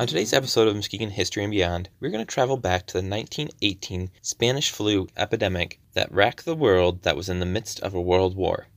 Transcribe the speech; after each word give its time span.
On 0.00 0.06
today's 0.06 0.32
episode 0.32 0.66
of 0.66 0.74
Muskegon 0.74 1.10
History 1.10 1.44
and 1.44 1.50
Beyond, 1.50 1.90
we're 2.00 2.08
going 2.08 2.24
to 2.24 2.34
travel 2.34 2.56
back 2.56 2.86
to 2.86 2.94
the 2.94 3.06
1918 3.06 4.10
Spanish 4.22 4.70
flu 4.70 5.06
epidemic 5.14 5.78
that 5.92 6.10
racked 6.10 6.46
the 6.46 6.54
world 6.54 7.02
that 7.02 7.16
was 7.16 7.28
in 7.28 7.38
the 7.38 7.44
midst 7.44 7.80
of 7.80 7.92
a 7.92 8.00
world 8.00 8.34
war. 8.34 8.68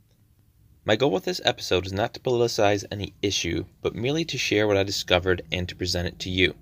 My 0.83 0.97
goal 0.97 1.11
with 1.11 1.23
this 1.23 1.39
episode 1.45 1.85
is 1.85 1.93
not 1.93 2.13
to 2.13 2.19
politicize 2.19 2.83
any 2.91 3.13
issue, 3.21 3.63
but 3.81 3.95
merely 3.95 4.25
to 4.25 4.37
share 4.37 4.67
what 4.67 4.75
I 4.75 4.83
discovered 4.83 5.43
and 5.49 5.69
to 5.69 5.77
present 5.77 6.09
it 6.09 6.19
to 6.19 6.29
you. 6.29 6.55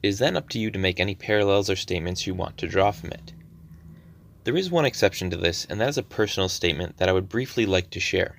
It 0.00 0.06
is 0.10 0.20
then 0.20 0.36
up 0.36 0.48
to 0.50 0.60
you 0.60 0.70
to 0.70 0.78
make 0.78 1.00
any 1.00 1.16
parallels 1.16 1.68
or 1.68 1.74
statements 1.74 2.24
you 2.24 2.34
want 2.34 2.56
to 2.58 2.68
draw 2.68 2.92
from 2.92 3.10
it. 3.10 3.32
There 4.44 4.56
is 4.56 4.70
one 4.70 4.84
exception 4.84 5.28
to 5.30 5.36
this, 5.36 5.66
and 5.68 5.80
that 5.80 5.88
is 5.88 5.98
a 5.98 6.04
personal 6.04 6.48
statement 6.48 6.98
that 6.98 7.08
I 7.08 7.12
would 7.12 7.28
briefly 7.28 7.66
like 7.66 7.90
to 7.90 7.98
share. 7.98 8.36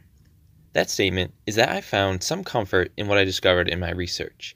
That 0.72 0.90
statement 0.90 1.34
is 1.46 1.56
that 1.56 1.68
I 1.68 1.82
found 1.82 2.24
some 2.24 2.46
comfort 2.46 2.94
in 2.96 3.10
what 3.10 3.18
I 3.18 3.26
discovered 3.26 3.68
in 3.68 3.82
my 3.82 3.92
research. 3.92 4.56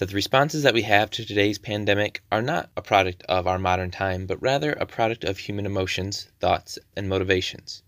That 0.00 0.08
the 0.08 0.14
responses 0.14 0.62
that 0.62 0.72
we 0.72 0.80
have 0.84 1.10
to 1.10 1.26
today's 1.26 1.58
pandemic 1.58 2.22
are 2.32 2.40
not 2.40 2.70
a 2.74 2.80
product 2.80 3.22
of 3.28 3.46
our 3.46 3.58
modern 3.58 3.90
time, 3.90 4.24
but 4.24 4.40
rather 4.40 4.72
a 4.72 4.86
product 4.86 5.24
of 5.24 5.36
human 5.36 5.66
emotions, 5.66 6.28
thoughts, 6.40 6.78
and 6.96 7.06
motivations. 7.06 7.82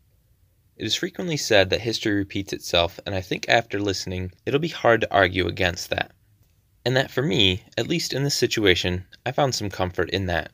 It 0.77 0.85
is 0.85 0.95
frequently 0.95 1.39
said 1.39 1.71
that 1.71 1.81
history 1.81 2.13
repeats 2.13 2.53
itself, 2.53 3.01
and 3.07 3.15
I 3.15 3.23
think 3.23 3.49
after 3.49 3.81
listening, 3.81 4.33
it'll 4.45 4.61
be 4.61 4.69
hard 4.69 5.01
to 5.01 5.11
argue 5.11 5.47
against 5.47 5.89
that. 5.89 6.13
And 6.85 6.95
that 6.99 7.11
for 7.11 7.23
me, 7.23 7.63
at 7.79 7.89
least 7.89 8.13
in 8.13 8.25
this 8.25 8.37
situation, 8.37 9.07
I 9.25 9.33
found 9.33 9.55
some 9.55 9.71
comfort 9.71 10.11
in 10.11 10.27
that. 10.27 10.53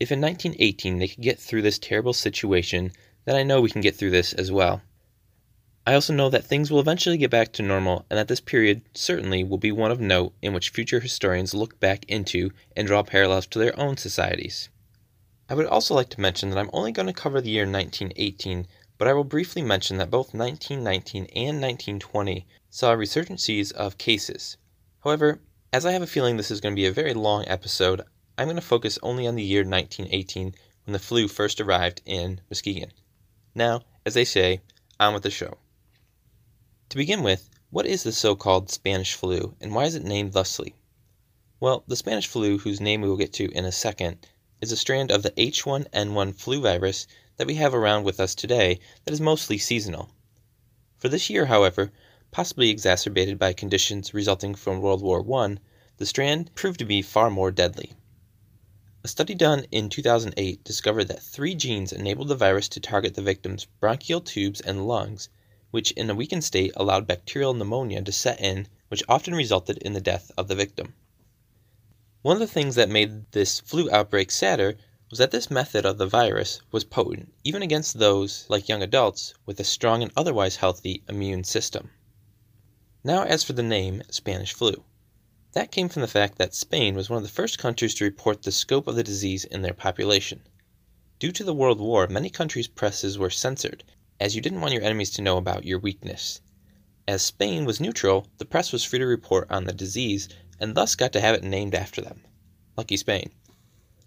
If 0.00 0.10
in 0.10 0.20
1918 0.20 0.98
they 0.98 1.06
could 1.06 1.22
get 1.22 1.38
through 1.38 1.62
this 1.62 1.78
terrible 1.78 2.12
situation, 2.12 2.90
then 3.24 3.36
I 3.36 3.44
know 3.44 3.60
we 3.60 3.70
can 3.70 3.82
get 3.82 3.94
through 3.94 4.10
this 4.10 4.32
as 4.32 4.50
well. 4.50 4.82
I 5.84 5.94
also 5.94 6.12
know 6.12 6.30
that 6.30 6.44
things 6.44 6.70
will 6.70 6.78
eventually 6.78 7.16
get 7.16 7.32
back 7.32 7.52
to 7.54 7.62
normal 7.62 8.06
and 8.08 8.16
that 8.16 8.28
this 8.28 8.40
period 8.40 8.82
certainly 8.94 9.42
will 9.42 9.58
be 9.58 9.72
one 9.72 9.90
of 9.90 10.00
note 10.00 10.32
in 10.40 10.54
which 10.54 10.70
future 10.70 11.00
historians 11.00 11.54
look 11.54 11.80
back 11.80 12.04
into 12.06 12.52
and 12.76 12.86
draw 12.86 13.02
parallels 13.02 13.48
to 13.48 13.58
their 13.58 13.76
own 13.78 13.96
societies. 13.96 14.68
I 15.48 15.54
would 15.54 15.66
also 15.66 15.92
like 15.94 16.08
to 16.10 16.20
mention 16.20 16.50
that 16.50 16.58
I'm 16.58 16.70
only 16.72 16.92
going 16.92 17.08
to 17.08 17.12
cover 17.12 17.40
the 17.40 17.50
year 17.50 17.64
1918, 17.64 18.68
but 18.96 19.08
I 19.08 19.12
will 19.12 19.24
briefly 19.24 19.60
mention 19.60 19.96
that 19.96 20.08
both 20.08 20.32
1919 20.32 21.24
and 21.34 21.60
1920 21.60 22.46
saw 22.70 22.94
resurgencies 22.94 23.72
of 23.72 23.98
cases. 23.98 24.56
However, 25.02 25.40
as 25.72 25.84
I 25.84 25.90
have 25.90 26.02
a 26.02 26.06
feeling 26.06 26.36
this 26.36 26.52
is 26.52 26.60
going 26.60 26.76
to 26.76 26.80
be 26.80 26.86
a 26.86 26.92
very 26.92 27.12
long 27.12 27.44
episode, 27.48 28.02
I'm 28.38 28.46
going 28.46 28.54
to 28.54 28.62
focus 28.62 29.00
only 29.02 29.26
on 29.26 29.34
the 29.34 29.42
year 29.42 29.64
1918 29.64 30.54
when 30.84 30.92
the 30.92 31.00
flu 31.00 31.26
first 31.26 31.60
arrived 31.60 32.02
in 32.06 32.40
Muskegon. 32.48 32.92
Now, 33.52 33.82
as 34.06 34.14
they 34.14 34.24
say, 34.24 34.60
on 35.00 35.12
with 35.12 35.24
the 35.24 35.30
show. 35.30 35.58
To 36.92 36.98
begin 36.98 37.22
with, 37.22 37.48
what 37.70 37.86
is 37.86 38.02
the 38.02 38.12
so 38.12 38.36
called 38.36 38.70
Spanish 38.70 39.14
flu 39.14 39.56
and 39.62 39.74
why 39.74 39.86
is 39.86 39.94
it 39.94 40.04
named 40.04 40.34
thusly? 40.34 40.74
Well, 41.58 41.84
the 41.86 41.96
Spanish 41.96 42.26
flu, 42.26 42.58
whose 42.58 42.82
name 42.82 43.00
we 43.00 43.08
will 43.08 43.16
get 43.16 43.32
to 43.32 43.50
in 43.52 43.64
a 43.64 43.72
second, 43.72 44.26
is 44.60 44.72
a 44.72 44.76
strand 44.76 45.10
of 45.10 45.22
the 45.22 45.30
H1N1 45.30 46.34
flu 46.34 46.60
virus 46.60 47.06
that 47.38 47.46
we 47.46 47.54
have 47.54 47.72
around 47.72 48.04
with 48.04 48.20
us 48.20 48.34
today 48.34 48.78
that 49.06 49.14
is 49.14 49.22
mostly 49.22 49.56
seasonal. 49.56 50.10
For 50.98 51.08
this 51.08 51.30
year, 51.30 51.46
however, 51.46 51.92
possibly 52.30 52.68
exacerbated 52.68 53.38
by 53.38 53.54
conditions 53.54 54.12
resulting 54.12 54.54
from 54.54 54.82
World 54.82 55.00
War 55.00 55.24
I, 55.42 55.56
the 55.96 56.04
strand 56.04 56.54
proved 56.54 56.78
to 56.80 56.84
be 56.84 57.00
far 57.00 57.30
more 57.30 57.50
deadly. 57.50 57.94
A 59.02 59.08
study 59.08 59.34
done 59.34 59.64
in 59.70 59.88
2008 59.88 60.62
discovered 60.62 61.04
that 61.04 61.22
three 61.22 61.54
genes 61.54 61.90
enabled 61.90 62.28
the 62.28 62.36
virus 62.36 62.68
to 62.68 62.80
target 62.80 63.14
the 63.14 63.22
victim's 63.22 63.64
bronchial 63.80 64.20
tubes 64.20 64.60
and 64.60 64.86
lungs, 64.86 65.30
which 65.72 65.90
in 65.92 66.08
a 66.08 66.14
weakened 66.14 66.44
state 66.44 66.70
allowed 66.76 67.06
bacterial 67.06 67.54
pneumonia 67.54 68.02
to 68.02 68.12
set 68.12 68.40
in, 68.40 68.68
which 68.88 69.02
often 69.08 69.34
resulted 69.34 69.78
in 69.78 69.94
the 69.94 70.00
death 70.00 70.30
of 70.36 70.46
the 70.46 70.54
victim. 70.54 70.94
One 72.20 72.36
of 72.36 72.40
the 72.40 72.46
things 72.46 72.74
that 72.76 72.88
made 72.88 73.32
this 73.32 73.58
flu 73.58 73.90
outbreak 73.90 74.30
sadder 74.30 74.76
was 75.08 75.18
that 75.18 75.30
this 75.30 75.50
method 75.50 75.84
of 75.84 75.98
the 75.98 76.06
virus 76.06 76.60
was 76.70 76.84
potent 76.84 77.32
even 77.42 77.62
against 77.62 77.98
those, 77.98 78.44
like 78.48 78.68
young 78.68 78.82
adults, 78.82 79.34
with 79.46 79.58
a 79.60 79.64
strong 79.64 80.02
and 80.02 80.12
otherwise 80.14 80.56
healthy 80.56 81.02
immune 81.08 81.42
system. 81.42 81.90
Now, 83.02 83.24
as 83.24 83.42
for 83.42 83.54
the 83.54 83.62
name 83.62 84.02
Spanish 84.10 84.52
flu. 84.52 84.84
That 85.52 85.72
came 85.72 85.88
from 85.88 86.02
the 86.02 86.06
fact 86.06 86.36
that 86.36 86.54
Spain 86.54 86.94
was 86.94 87.08
one 87.08 87.16
of 87.16 87.22
the 87.22 87.28
first 87.28 87.58
countries 87.58 87.94
to 87.94 88.04
report 88.04 88.42
the 88.42 88.52
scope 88.52 88.86
of 88.86 88.94
the 88.94 89.02
disease 89.02 89.44
in 89.44 89.62
their 89.62 89.72
population. 89.72 90.42
Due 91.18 91.32
to 91.32 91.44
the 91.44 91.54
World 91.54 91.80
War, 91.80 92.06
many 92.08 92.28
countries' 92.28 92.68
presses 92.68 93.16
were 93.16 93.30
censored, 93.30 93.84
as 94.22 94.36
you 94.36 94.40
didn't 94.40 94.60
want 94.60 94.72
your 94.72 94.84
enemies 94.84 95.10
to 95.10 95.20
know 95.20 95.36
about 95.36 95.64
your 95.64 95.80
weakness. 95.80 96.40
As 97.08 97.22
Spain 97.22 97.64
was 97.64 97.80
neutral, 97.80 98.28
the 98.38 98.44
press 98.44 98.70
was 98.70 98.84
free 98.84 99.00
to 99.00 99.04
report 99.04 99.50
on 99.50 99.64
the 99.64 99.72
disease 99.72 100.28
and 100.60 100.76
thus 100.76 100.94
got 100.94 101.12
to 101.14 101.20
have 101.20 101.34
it 101.34 101.42
named 101.42 101.74
after 101.74 102.00
them. 102.00 102.22
Lucky 102.76 102.96
Spain. 102.96 103.32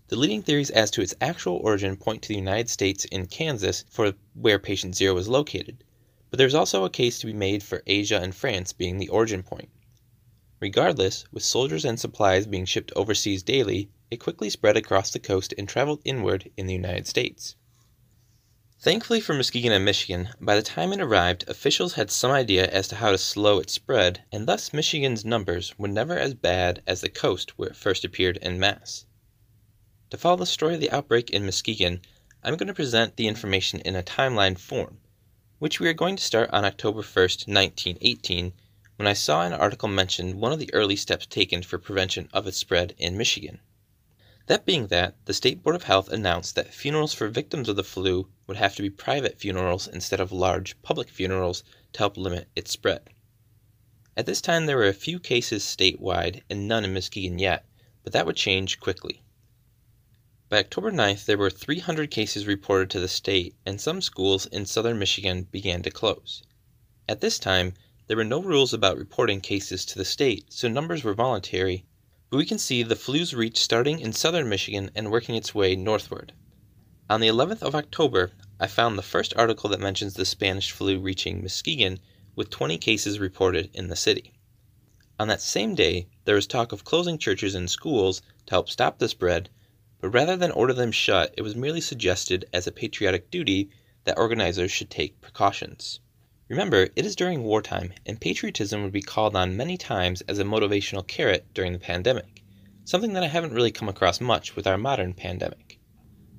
The 0.07 0.15
leading 0.15 0.41
theories 0.41 0.69
as 0.69 0.89
to 0.91 1.01
its 1.01 1.15
actual 1.19 1.57
origin 1.57 1.97
point 1.97 2.21
to 2.21 2.29
the 2.29 2.37
United 2.37 2.69
States 2.69 3.03
in 3.03 3.25
Kansas 3.25 3.83
for 3.89 4.13
where 4.33 4.57
patient 4.57 4.95
zero 4.95 5.15
was 5.15 5.27
located, 5.27 5.83
but 6.29 6.37
there 6.37 6.47
is 6.47 6.55
also 6.55 6.85
a 6.85 6.89
case 6.89 7.19
to 7.19 7.25
be 7.25 7.33
made 7.33 7.61
for 7.61 7.83
Asia 7.85 8.21
and 8.21 8.33
France 8.33 8.71
being 8.71 8.99
the 8.99 9.09
origin 9.09 9.43
point. 9.43 9.67
Regardless, 10.61 11.25
with 11.33 11.43
soldiers 11.43 11.83
and 11.83 11.99
supplies 11.99 12.47
being 12.47 12.63
shipped 12.63 12.93
overseas 12.95 13.43
daily, 13.43 13.89
it 14.09 14.21
quickly 14.21 14.49
spread 14.49 14.77
across 14.77 15.11
the 15.11 15.19
coast 15.19 15.53
and 15.57 15.67
traveled 15.67 16.01
inward 16.05 16.49
in 16.55 16.67
the 16.67 16.73
United 16.73 17.05
States. 17.05 17.57
Thankfully 18.85 19.19
for 19.19 19.33
Muskegon 19.33 19.71
and 19.71 19.83
Michigan, 19.83 20.29
by 20.39 20.55
the 20.55 20.61
time 20.61 20.93
it 20.93 21.01
arrived, 21.01 21.43
officials 21.47 21.93
had 21.93 22.11
some 22.11 22.29
idea 22.29 22.67
as 22.67 22.87
to 22.89 22.97
how 22.97 23.09
to 23.09 23.17
slow 23.17 23.57
its 23.57 23.73
spread, 23.73 24.23
and 24.31 24.47
thus 24.47 24.73
Michigan's 24.73 25.25
numbers 25.25 25.73
were 25.79 25.87
never 25.87 26.19
as 26.19 26.35
bad 26.35 26.83
as 26.85 27.01
the 27.01 27.09
coast 27.09 27.57
where 27.57 27.69
it 27.69 27.75
first 27.75 28.05
appeared 28.05 28.37
en 28.43 28.59
masse. 28.59 29.07
To 30.11 30.19
follow 30.19 30.37
the 30.37 30.45
story 30.45 30.75
of 30.75 30.81
the 30.81 30.91
outbreak 30.91 31.31
in 31.31 31.45
Muskegon, 31.45 31.99
I'm 32.43 32.57
going 32.57 32.67
to 32.67 32.75
present 32.75 33.15
the 33.15 33.25
information 33.27 33.79
in 33.79 33.95
a 33.95 34.03
timeline 34.03 34.55
form, 34.55 34.99
which 35.57 35.79
we 35.79 35.87
are 35.87 35.93
going 35.93 36.15
to 36.17 36.23
start 36.23 36.51
on 36.51 36.63
October 36.63 37.01
1st, 37.01 37.47
1918 37.47 38.53
when 38.97 39.07
I 39.07 39.13
saw 39.13 39.41
an 39.41 39.53
article 39.53 39.89
mention 39.89 40.39
one 40.39 40.51
of 40.51 40.59
the 40.59 40.71
early 40.75 40.95
steps 40.95 41.25
taken 41.25 41.63
for 41.63 41.79
prevention 41.79 42.29
of 42.33 42.45
its 42.45 42.57
spread 42.57 42.93
in 42.99 43.17
Michigan. 43.17 43.61
That 44.45 44.63
being 44.63 44.85
that, 44.89 45.15
the 45.25 45.33
State 45.33 45.63
Board 45.63 45.75
of 45.75 45.85
Health 45.85 46.09
announced 46.09 46.53
that 46.53 46.71
funerals 46.71 47.15
for 47.15 47.27
victims 47.29 47.67
of 47.67 47.77
the 47.77 47.83
flu 47.83 48.29
would 48.47 48.57
have 48.57 48.75
to 48.75 48.81
be 48.81 48.89
private 48.89 49.39
funerals 49.39 49.87
instead 49.87 50.19
of 50.19 50.31
large 50.31 50.81
public 50.81 51.09
funerals 51.09 51.63
to 51.93 51.99
help 51.99 52.17
limit 52.17 52.47
its 52.55 52.71
spread. 52.71 53.09
At 54.17 54.25
this 54.25 54.39
time, 54.39 54.65
there 54.65 54.77
were 54.77 54.87
a 54.87 54.93
few 54.93 55.19
cases 55.19 55.63
statewide 55.63 56.41
and 56.49 56.67
none 56.67 56.85
in 56.85 56.93
Muskegon 56.93 57.39
yet, 57.39 57.65
but 58.03 58.13
that 58.13 58.25
would 58.25 58.37
change 58.37 58.79
quickly. 58.79 59.23
By 60.47 60.59
October 60.59 60.91
9th, 60.91 61.25
there 61.25 61.37
were 61.37 61.49
300 61.49 62.11
cases 62.11 62.45
reported 62.45 62.91
to 62.91 62.99
the 62.99 63.07
state, 63.07 63.55
and 63.65 63.81
some 63.81 63.99
schools 63.99 64.45
in 64.45 64.67
southern 64.67 64.99
Michigan 64.99 65.47
began 65.51 65.81
to 65.81 65.89
close. 65.89 66.43
At 67.09 67.19
this 67.19 67.39
time, 67.39 67.73
there 68.07 68.15
were 68.15 68.23
no 68.23 68.41
rules 68.41 68.71
about 68.71 68.99
reporting 68.99 69.41
cases 69.41 69.83
to 69.85 69.97
the 69.97 70.05
state, 70.05 70.53
so 70.53 70.67
numbers 70.67 71.03
were 71.03 71.15
voluntary, 71.15 71.85
but 72.29 72.37
we 72.37 72.45
can 72.45 72.59
see 72.59 72.83
the 72.83 72.95
flu's 72.95 73.33
reach 73.33 73.57
starting 73.57 73.99
in 73.99 74.13
southern 74.13 74.47
Michigan 74.47 74.91
and 74.93 75.11
working 75.11 75.33
its 75.33 75.55
way 75.55 75.75
northward. 75.75 76.31
On 77.07 77.21
the 77.21 77.27
11th 77.27 77.61
of 77.61 77.75
October, 77.75 78.31
I 78.59 78.65
found 78.65 78.97
the 78.97 79.03
first 79.03 79.31
article 79.37 79.69
that 79.69 79.79
mentions 79.79 80.15
the 80.15 80.25
Spanish 80.25 80.71
flu 80.71 80.97
reaching 80.97 81.39
Muskegon, 81.39 81.99
with 82.35 82.49
20 82.49 82.79
cases 82.79 83.19
reported 83.19 83.69
in 83.75 83.89
the 83.89 83.95
city. 83.95 84.33
On 85.19 85.27
that 85.27 85.39
same 85.39 85.75
day, 85.75 86.07
there 86.23 86.33
was 86.33 86.47
talk 86.47 86.71
of 86.71 86.83
closing 86.83 87.19
churches 87.19 87.53
and 87.53 87.69
schools 87.69 88.23
to 88.47 88.51
help 88.51 88.71
stop 88.71 88.97
the 88.97 89.07
spread, 89.07 89.51
but 90.01 90.09
rather 90.09 90.35
than 90.35 90.49
order 90.49 90.73
them 90.73 90.91
shut, 90.91 91.31
it 91.37 91.43
was 91.43 91.55
merely 91.55 91.79
suggested 91.79 92.45
as 92.51 92.65
a 92.65 92.71
patriotic 92.71 93.29
duty 93.29 93.69
that 94.05 94.17
organizers 94.17 94.71
should 94.71 94.89
take 94.89 95.21
precautions. 95.21 95.99
Remember, 96.47 96.89
it 96.95 97.05
is 97.05 97.15
during 97.15 97.43
wartime, 97.43 97.93
and 98.07 98.19
patriotism 98.19 98.81
would 98.81 98.91
be 98.91 99.03
called 99.03 99.35
on 99.35 99.55
many 99.55 99.77
times 99.77 100.21
as 100.21 100.39
a 100.39 100.43
motivational 100.43 101.05
carrot 101.05 101.45
during 101.53 101.71
the 101.71 101.77
pandemic, 101.77 102.41
something 102.83 103.13
that 103.13 103.23
I 103.23 103.27
haven't 103.27 103.53
really 103.53 103.71
come 103.71 103.89
across 103.89 104.19
much 104.19 104.55
with 104.55 104.65
our 104.65 104.77
modern 104.77 105.13
pandemic. 105.13 105.64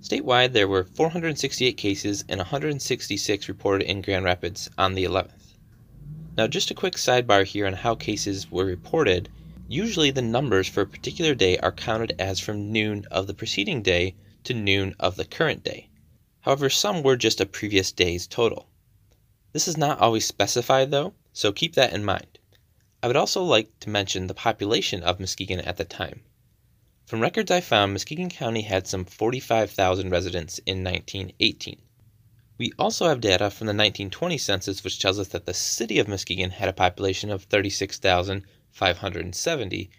Statewide, 0.03 0.53
there 0.53 0.69
were 0.69 0.85
468 0.85 1.77
cases 1.77 2.25
and 2.29 2.39
166 2.39 3.49
reported 3.49 3.89
in 3.89 4.03
Grand 4.03 4.25
Rapids 4.25 4.69
on 4.77 4.95
the 4.95 5.05
11th. 5.05 5.57
Now, 6.37 6.47
just 6.47 6.71
a 6.71 6.75
quick 6.75 6.95
sidebar 6.95 7.45
here 7.45 7.67
on 7.67 7.73
how 7.73 7.95
cases 7.95 8.51
were 8.51 8.67
reported. 8.67 9.31
Usually, 9.69 10.11
the 10.11 10.23
numbers 10.23 10.69
for 10.69 10.83
a 10.83 10.87
particular 10.87 11.35
day 11.35 11.57
are 11.59 11.73
counted 11.73 12.15
as 12.19 12.39
from 12.39 12.71
noon 12.71 13.07
of 13.11 13.27
the 13.27 13.35
preceding 13.35 13.83
day 13.83 14.15
to 14.45 14.55
noon 14.55 14.95
of 15.01 15.17
the 15.17 15.25
current 15.25 15.65
day. 15.65 15.89
However, 16.43 16.71
some 16.71 17.03
were 17.03 17.17
just 17.17 17.41
a 17.41 17.47
previous 17.47 17.91
day's 17.91 18.27
total. 18.27 18.69
This 19.53 19.67
is 19.67 19.77
not 19.77 19.99
always 19.99 20.27
specified 20.27 20.91
though, 20.91 21.15
so 21.33 21.51
keep 21.51 21.75
that 21.75 21.93
in 21.93 22.05
mind. 22.05 22.39
I 23.03 23.07
would 23.07 23.17
also 23.17 23.43
like 23.43 23.81
to 23.81 23.91
mention 23.91 24.27
the 24.27 24.35
population 24.35 25.03
of 25.03 25.19
Muskegon 25.19 25.61
at 25.61 25.79
the 25.79 25.85
time. 25.85 26.21
From 27.07 27.21
records 27.21 27.51
I 27.53 27.61
found, 27.61 27.93
Muskegon 27.93 28.29
County 28.29 28.63
had 28.63 28.89
some 28.89 29.05
45,000 29.05 30.11
residents 30.11 30.59
in 30.67 30.83
1918. 30.83 31.81
We 32.59 32.73
also 32.81 33.07
have 33.07 33.21
data 33.21 33.49
from 33.49 33.69
the 33.69 33.75
1920 33.75 34.37
census 34.39 34.83
which 34.83 34.99
tells 34.99 35.21
us 35.21 35.29
that 35.29 35.47
the 35.47 35.55
city 35.55 36.01
of 36.01 36.09
Muskegon 36.09 36.51
had 36.51 36.69
a 36.69 36.73
population 36.73 37.31
of 37.31 37.45
36,570, 37.45 39.91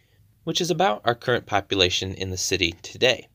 which 0.43 0.59
is 0.59 0.69
about 0.69 1.01
our 1.05 1.15
current 1.15 1.45
population 1.45 2.13
in 2.13 2.29
the 2.29 2.35
city 2.35 2.73
today. 2.81 3.29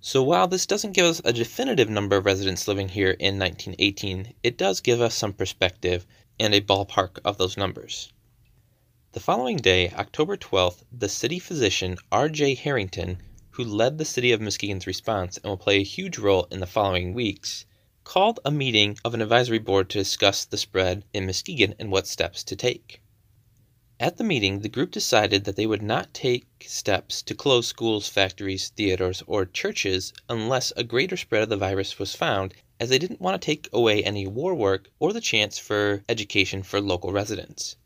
So 0.00 0.22
while 0.22 0.46
this 0.46 0.66
doesn't 0.66 0.92
give 0.92 1.06
us 1.06 1.22
a 1.24 1.32
definitive 1.32 1.88
number 1.88 2.16
of 2.16 2.26
residents 2.26 2.68
living 2.68 2.90
here 2.90 3.12
in 3.12 3.38
1918, 3.38 4.34
it 4.42 4.58
does 4.58 4.82
give 4.82 5.00
us 5.00 5.14
some 5.14 5.32
perspective 5.32 6.06
and 6.38 6.54
a 6.54 6.60
ballpark 6.60 7.18
of 7.24 7.38
those 7.38 7.56
numbers. 7.56 8.12
The 9.14 9.20
following 9.20 9.58
day, 9.58 9.90
October 9.90 10.36
12th, 10.36 10.82
the 10.90 11.08
city 11.08 11.38
physician 11.38 11.98
R.J. 12.10 12.56
Harrington, 12.56 13.22
who 13.50 13.62
led 13.62 13.96
the 13.96 14.04
city 14.04 14.32
of 14.32 14.40
Muskegon's 14.40 14.88
response 14.88 15.36
and 15.36 15.44
will 15.44 15.56
play 15.56 15.76
a 15.76 15.84
huge 15.84 16.18
role 16.18 16.48
in 16.50 16.58
the 16.58 16.66
following 16.66 17.14
weeks, 17.14 17.64
called 18.02 18.40
a 18.44 18.50
meeting 18.50 18.98
of 19.04 19.14
an 19.14 19.22
advisory 19.22 19.60
board 19.60 19.88
to 19.90 19.98
discuss 19.98 20.44
the 20.44 20.58
spread 20.58 21.04
in 21.12 21.26
Muskegon 21.26 21.76
and 21.78 21.92
what 21.92 22.08
steps 22.08 22.42
to 22.42 22.56
take. 22.56 23.00
At 24.00 24.16
the 24.16 24.24
meeting, 24.24 24.58
the 24.58 24.68
group 24.68 24.90
decided 24.90 25.44
that 25.44 25.54
they 25.54 25.68
would 25.68 25.80
not 25.80 26.12
take 26.12 26.66
steps 26.66 27.22
to 27.22 27.36
close 27.36 27.68
schools, 27.68 28.08
factories, 28.08 28.70
theaters, 28.70 29.22
or 29.28 29.46
churches 29.46 30.12
unless 30.28 30.72
a 30.76 30.82
greater 30.82 31.16
spread 31.16 31.44
of 31.44 31.50
the 31.50 31.56
virus 31.56 32.00
was 32.00 32.16
found, 32.16 32.52
as 32.80 32.88
they 32.88 32.98
didn't 32.98 33.20
want 33.20 33.40
to 33.40 33.46
take 33.46 33.68
away 33.72 34.02
any 34.02 34.26
war 34.26 34.56
work 34.56 34.90
or 34.98 35.12
the 35.12 35.20
chance 35.20 35.56
for 35.56 36.02
education 36.08 36.64
for 36.64 36.80
local 36.80 37.12
residents. 37.12 37.76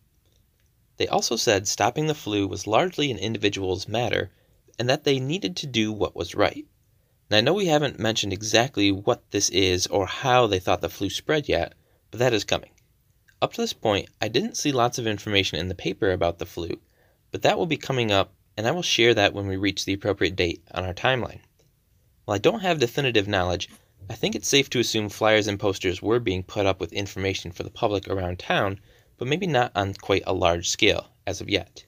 They 0.99 1.07
also 1.07 1.37
said 1.37 1.69
stopping 1.69 2.09
the 2.09 2.15
flu 2.15 2.49
was 2.49 2.67
largely 2.67 3.11
an 3.11 3.19
individual's 3.19 3.87
matter 3.87 4.31
and 4.79 4.89
that 4.89 5.05
they 5.05 5.21
needed 5.21 5.57
to 5.57 5.67
do 5.67 5.93
what 5.93 6.17
was 6.17 6.35
right. 6.35 6.67
Now, 7.31 7.39
I 7.39 7.41
know 7.41 7.55
we 7.55 7.67
haven't 7.67 8.01
mentioned 8.01 8.33
exactly 8.33 8.91
what 8.91 9.31
this 9.31 9.49
is 9.51 9.87
or 9.87 10.07
how 10.07 10.49
they 10.49 10.59
thought 10.59 10.81
the 10.81 10.89
flu 10.89 11.09
spread 11.09 11.49
yet, 11.49 11.75
but 12.11 12.19
that 12.19 12.33
is 12.33 12.43
coming. 12.43 12.71
Up 13.41 13.53
to 13.53 13.61
this 13.61 13.73
point, 13.73 14.09
I 14.21 14.27
didn't 14.27 14.57
see 14.57 14.73
lots 14.73 14.99
of 14.99 15.07
information 15.07 15.59
in 15.59 15.69
the 15.69 15.75
paper 15.77 16.11
about 16.11 16.39
the 16.39 16.47
flu, 16.47 16.81
but 17.31 17.43
that 17.43 17.57
will 17.57 17.67
be 17.67 17.77
coming 17.77 18.11
up, 18.11 18.33
and 18.57 18.67
I 18.67 18.73
will 18.73 18.83
share 18.83 19.15
that 19.15 19.33
when 19.33 19.47
we 19.47 19.57
reach 19.57 19.85
the 19.85 19.93
appropriate 19.93 20.35
date 20.35 20.65
on 20.73 20.85
our 20.85 20.95
timeline. 20.95 21.41
While 22.25 22.35
I 22.35 22.39
don't 22.39 22.61
have 22.61 22.81
definitive 22.81 23.29
knowledge, 23.29 23.69
I 24.11 24.15
think 24.15 24.35
it's 24.35 24.49
safe 24.49 24.69
to 24.71 24.81
assume 24.81 25.11
flyers 25.11 25.47
and 25.47 25.61
posters 25.61 26.03
were 26.03 26.19
being 26.19 26.43
put 26.43 26.67
up 26.67 26.81
with 26.81 26.93
information 26.93 27.53
for 27.53 27.63
the 27.63 27.71
public 27.71 28.09
around 28.09 28.41
town 28.41 28.81
but 29.19 29.29
maybe 29.29 29.47
not 29.47 29.73
on 29.75 29.93
quite 29.93 30.23
a 30.27 30.33
large 30.33 30.69
scale 30.69 31.11
as 31.27 31.41
of 31.41 31.51
yet. 31.51 31.85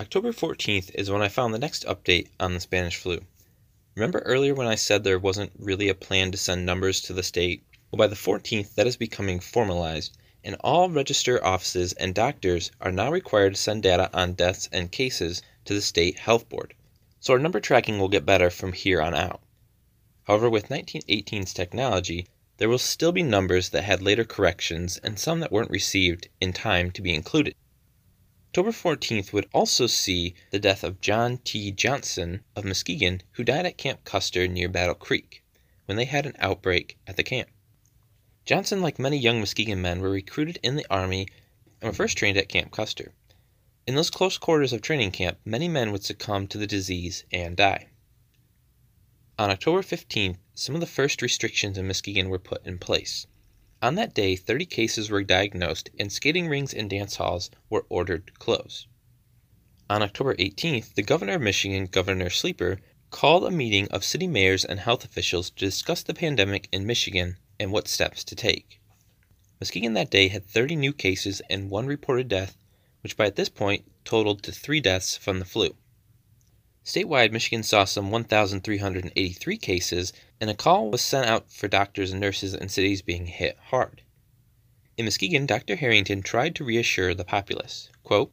October 0.00 0.32
14th 0.32 0.90
is 0.94 1.10
when 1.10 1.22
I 1.22 1.28
found 1.28 1.54
the 1.54 1.58
next 1.58 1.84
update 1.84 2.28
on 2.40 2.54
the 2.54 2.60
Spanish 2.60 2.96
flu. 2.96 3.24
Remember 3.94 4.20
earlier 4.20 4.54
when 4.54 4.66
I 4.66 4.74
said 4.74 5.04
there 5.04 5.18
wasn't 5.18 5.52
really 5.58 5.88
a 5.88 5.94
plan 5.94 6.32
to 6.32 6.38
send 6.38 6.66
numbers 6.66 7.00
to 7.02 7.12
the 7.12 7.22
state? 7.22 7.62
Well, 7.90 7.98
by 7.98 8.06
the 8.06 8.16
14th, 8.16 8.74
that 8.74 8.86
is 8.86 8.96
becoming 8.96 9.38
formalized, 9.38 10.16
and 10.42 10.56
all 10.60 10.88
register 10.88 11.44
offices 11.44 11.92
and 11.92 12.14
doctors 12.14 12.72
are 12.80 12.90
now 12.90 13.12
required 13.12 13.54
to 13.54 13.60
send 13.60 13.82
data 13.82 14.10
on 14.14 14.32
deaths 14.32 14.68
and 14.72 14.90
cases 14.90 15.42
to 15.66 15.74
the 15.74 15.82
state 15.82 16.18
health 16.18 16.48
board. 16.48 16.74
So 17.20 17.34
our 17.34 17.38
number 17.38 17.60
tracking 17.60 17.98
will 17.98 18.08
get 18.08 18.26
better 18.26 18.50
from 18.50 18.72
here 18.72 19.00
on 19.00 19.14
out. 19.14 19.40
However, 20.24 20.48
with 20.48 20.68
1918's 20.68 21.52
technology, 21.52 22.26
there 22.62 22.68
will 22.68 22.78
still 22.78 23.10
be 23.10 23.24
numbers 23.24 23.70
that 23.70 23.82
had 23.82 24.00
later 24.00 24.22
corrections 24.22 24.96
and 24.98 25.18
some 25.18 25.40
that 25.40 25.50
weren't 25.50 25.72
received 25.72 26.28
in 26.40 26.52
time 26.52 26.92
to 26.92 27.02
be 27.02 27.12
included. 27.12 27.56
October 28.50 28.70
14th 28.70 29.32
would 29.32 29.48
also 29.52 29.88
see 29.88 30.36
the 30.52 30.60
death 30.60 30.84
of 30.84 31.00
John 31.00 31.38
T. 31.38 31.72
Johnson 31.72 32.44
of 32.54 32.64
Muskegon, 32.64 33.20
who 33.32 33.42
died 33.42 33.66
at 33.66 33.76
Camp 33.76 34.04
Custer 34.04 34.46
near 34.46 34.68
Battle 34.68 34.94
Creek 34.94 35.42
when 35.86 35.96
they 35.96 36.04
had 36.04 36.24
an 36.24 36.36
outbreak 36.38 36.96
at 37.04 37.16
the 37.16 37.24
camp. 37.24 37.48
Johnson, 38.44 38.80
like 38.80 38.96
many 38.96 39.18
young 39.18 39.40
Muskegon 39.40 39.82
men, 39.82 40.00
were 40.00 40.10
recruited 40.10 40.60
in 40.62 40.76
the 40.76 40.86
Army 40.88 41.26
and 41.80 41.88
were 41.88 41.92
first 41.92 42.16
trained 42.16 42.38
at 42.38 42.48
Camp 42.48 42.70
Custer. 42.70 43.12
In 43.88 43.96
those 43.96 44.08
close 44.08 44.38
quarters 44.38 44.72
of 44.72 44.82
training 44.82 45.10
camp, 45.10 45.40
many 45.44 45.66
men 45.66 45.90
would 45.90 46.04
succumb 46.04 46.46
to 46.46 46.58
the 46.58 46.68
disease 46.68 47.24
and 47.32 47.56
die. 47.56 47.88
On 49.38 49.50
October 49.50 49.80
15th, 49.80 50.36
some 50.54 50.74
of 50.74 50.82
the 50.82 50.86
first 50.86 51.22
restrictions 51.22 51.78
in 51.78 51.86
Muskegon 51.86 52.28
were 52.28 52.38
put 52.38 52.66
in 52.66 52.78
place. 52.78 53.26
On 53.80 53.94
that 53.94 54.14
day, 54.14 54.36
30 54.36 54.66
cases 54.66 55.08
were 55.08 55.24
diagnosed 55.24 55.88
and 55.98 56.12
skating 56.12 56.48
rinks 56.48 56.74
and 56.74 56.90
dance 56.90 57.16
halls 57.16 57.50
were 57.70 57.86
ordered 57.88 58.38
closed. 58.38 58.86
On 59.88 60.02
October 60.02 60.34
18th, 60.36 60.94
the 60.94 61.02
governor 61.02 61.34
of 61.34 61.40
Michigan, 61.40 61.86
Governor 61.86 62.28
Sleeper, 62.28 62.80
called 63.10 63.44
a 63.44 63.50
meeting 63.50 63.88
of 63.88 64.04
city 64.04 64.26
mayors 64.26 64.66
and 64.66 64.80
health 64.80 65.04
officials 65.04 65.50
to 65.50 65.64
discuss 65.64 66.02
the 66.02 66.14
pandemic 66.14 66.68
in 66.70 66.86
Michigan 66.86 67.38
and 67.58 67.72
what 67.72 67.88
steps 67.88 68.24
to 68.24 68.36
take. 68.36 68.80
Muskegon 69.60 69.94
that 69.94 70.10
day 70.10 70.28
had 70.28 70.46
30 70.46 70.76
new 70.76 70.92
cases 70.92 71.40
and 71.48 71.70
one 71.70 71.86
reported 71.86 72.28
death, 72.28 72.56
which 73.02 73.16
by 73.16 73.30
this 73.30 73.48
point 73.48 73.90
totaled 74.04 74.42
to 74.42 74.52
three 74.52 74.80
deaths 74.80 75.16
from 75.16 75.38
the 75.38 75.44
flu. 75.44 75.74
Statewide, 76.84 77.30
Michigan 77.30 77.62
saw 77.62 77.84
some 77.84 78.10
1,383 78.10 79.56
cases, 79.56 80.12
and 80.40 80.50
a 80.50 80.54
call 80.54 80.90
was 80.90 81.00
sent 81.00 81.26
out 81.26 81.48
for 81.52 81.68
doctors 81.68 82.10
and 82.10 82.20
nurses 82.20 82.54
in 82.54 82.68
cities 82.68 83.02
being 83.02 83.26
hit 83.26 83.56
hard. 83.66 84.02
In 84.96 85.04
Muskegon, 85.04 85.46
Dr. 85.46 85.76
Harrington 85.76 86.22
tried 86.22 86.56
to 86.56 86.64
reassure 86.64 87.14
the 87.14 87.24
populace. 87.24 87.88
Quote, 88.02 88.32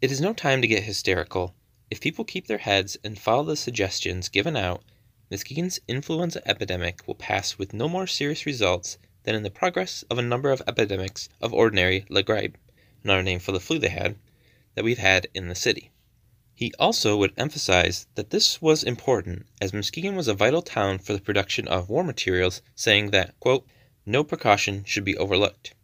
it 0.00 0.12
is 0.12 0.20
no 0.20 0.32
time 0.32 0.62
to 0.62 0.68
get 0.68 0.84
hysterical. 0.84 1.56
If 1.90 2.00
people 2.00 2.24
keep 2.24 2.46
their 2.46 2.58
heads 2.58 2.96
and 3.02 3.18
follow 3.18 3.42
the 3.42 3.56
suggestions 3.56 4.28
given 4.28 4.56
out, 4.56 4.84
Muskegon's 5.28 5.80
influenza 5.88 6.40
epidemic 6.48 7.06
will 7.08 7.16
pass 7.16 7.58
with 7.58 7.74
no 7.74 7.88
more 7.88 8.06
serious 8.06 8.46
results 8.46 8.96
than 9.24 9.34
in 9.34 9.42
the 9.42 9.50
progress 9.50 10.04
of 10.08 10.18
a 10.18 10.22
number 10.22 10.52
of 10.52 10.62
epidemics 10.68 11.28
of 11.40 11.52
ordinary 11.52 12.06
la 12.08 12.22
grippe, 12.22 12.54
another 13.02 13.24
name 13.24 13.40
for 13.40 13.50
the 13.50 13.58
flu 13.58 13.80
they 13.80 13.88
had, 13.88 14.14
that 14.76 14.84
we've 14.84 14.98
had 14.98 15.26
in 15.34 15.48
the 15.48 15.56
city. 15.56 15.90
He 16.60 16.74
also 16.76 17.16
would 17.18 17.34
emphasize 17.36 18.08
that 18.16 18.30
this 18.30 18.60
was 18.60 18.82
important 18.82 19.46
as 19.60 19.72
Muskegon 19.72 20.16
was 20.16 20.26
a 20.26 20.34
vital 20.34 20.60
town 20.60 20.98
for 20.98 21.12
the 21.12 21.20
production 21.20 21.68
of 21.68 21.88
war 21.88 22.02
materials, 22.02 22.62
saying 22.74 23.12
that, 23.12 23.38
quote, 23.38 23.64
no 24.04 24.24
precaution 24.24 24.82
should 24.82 25.04
be 25.04 25.16
overlooked. 25.16 25.74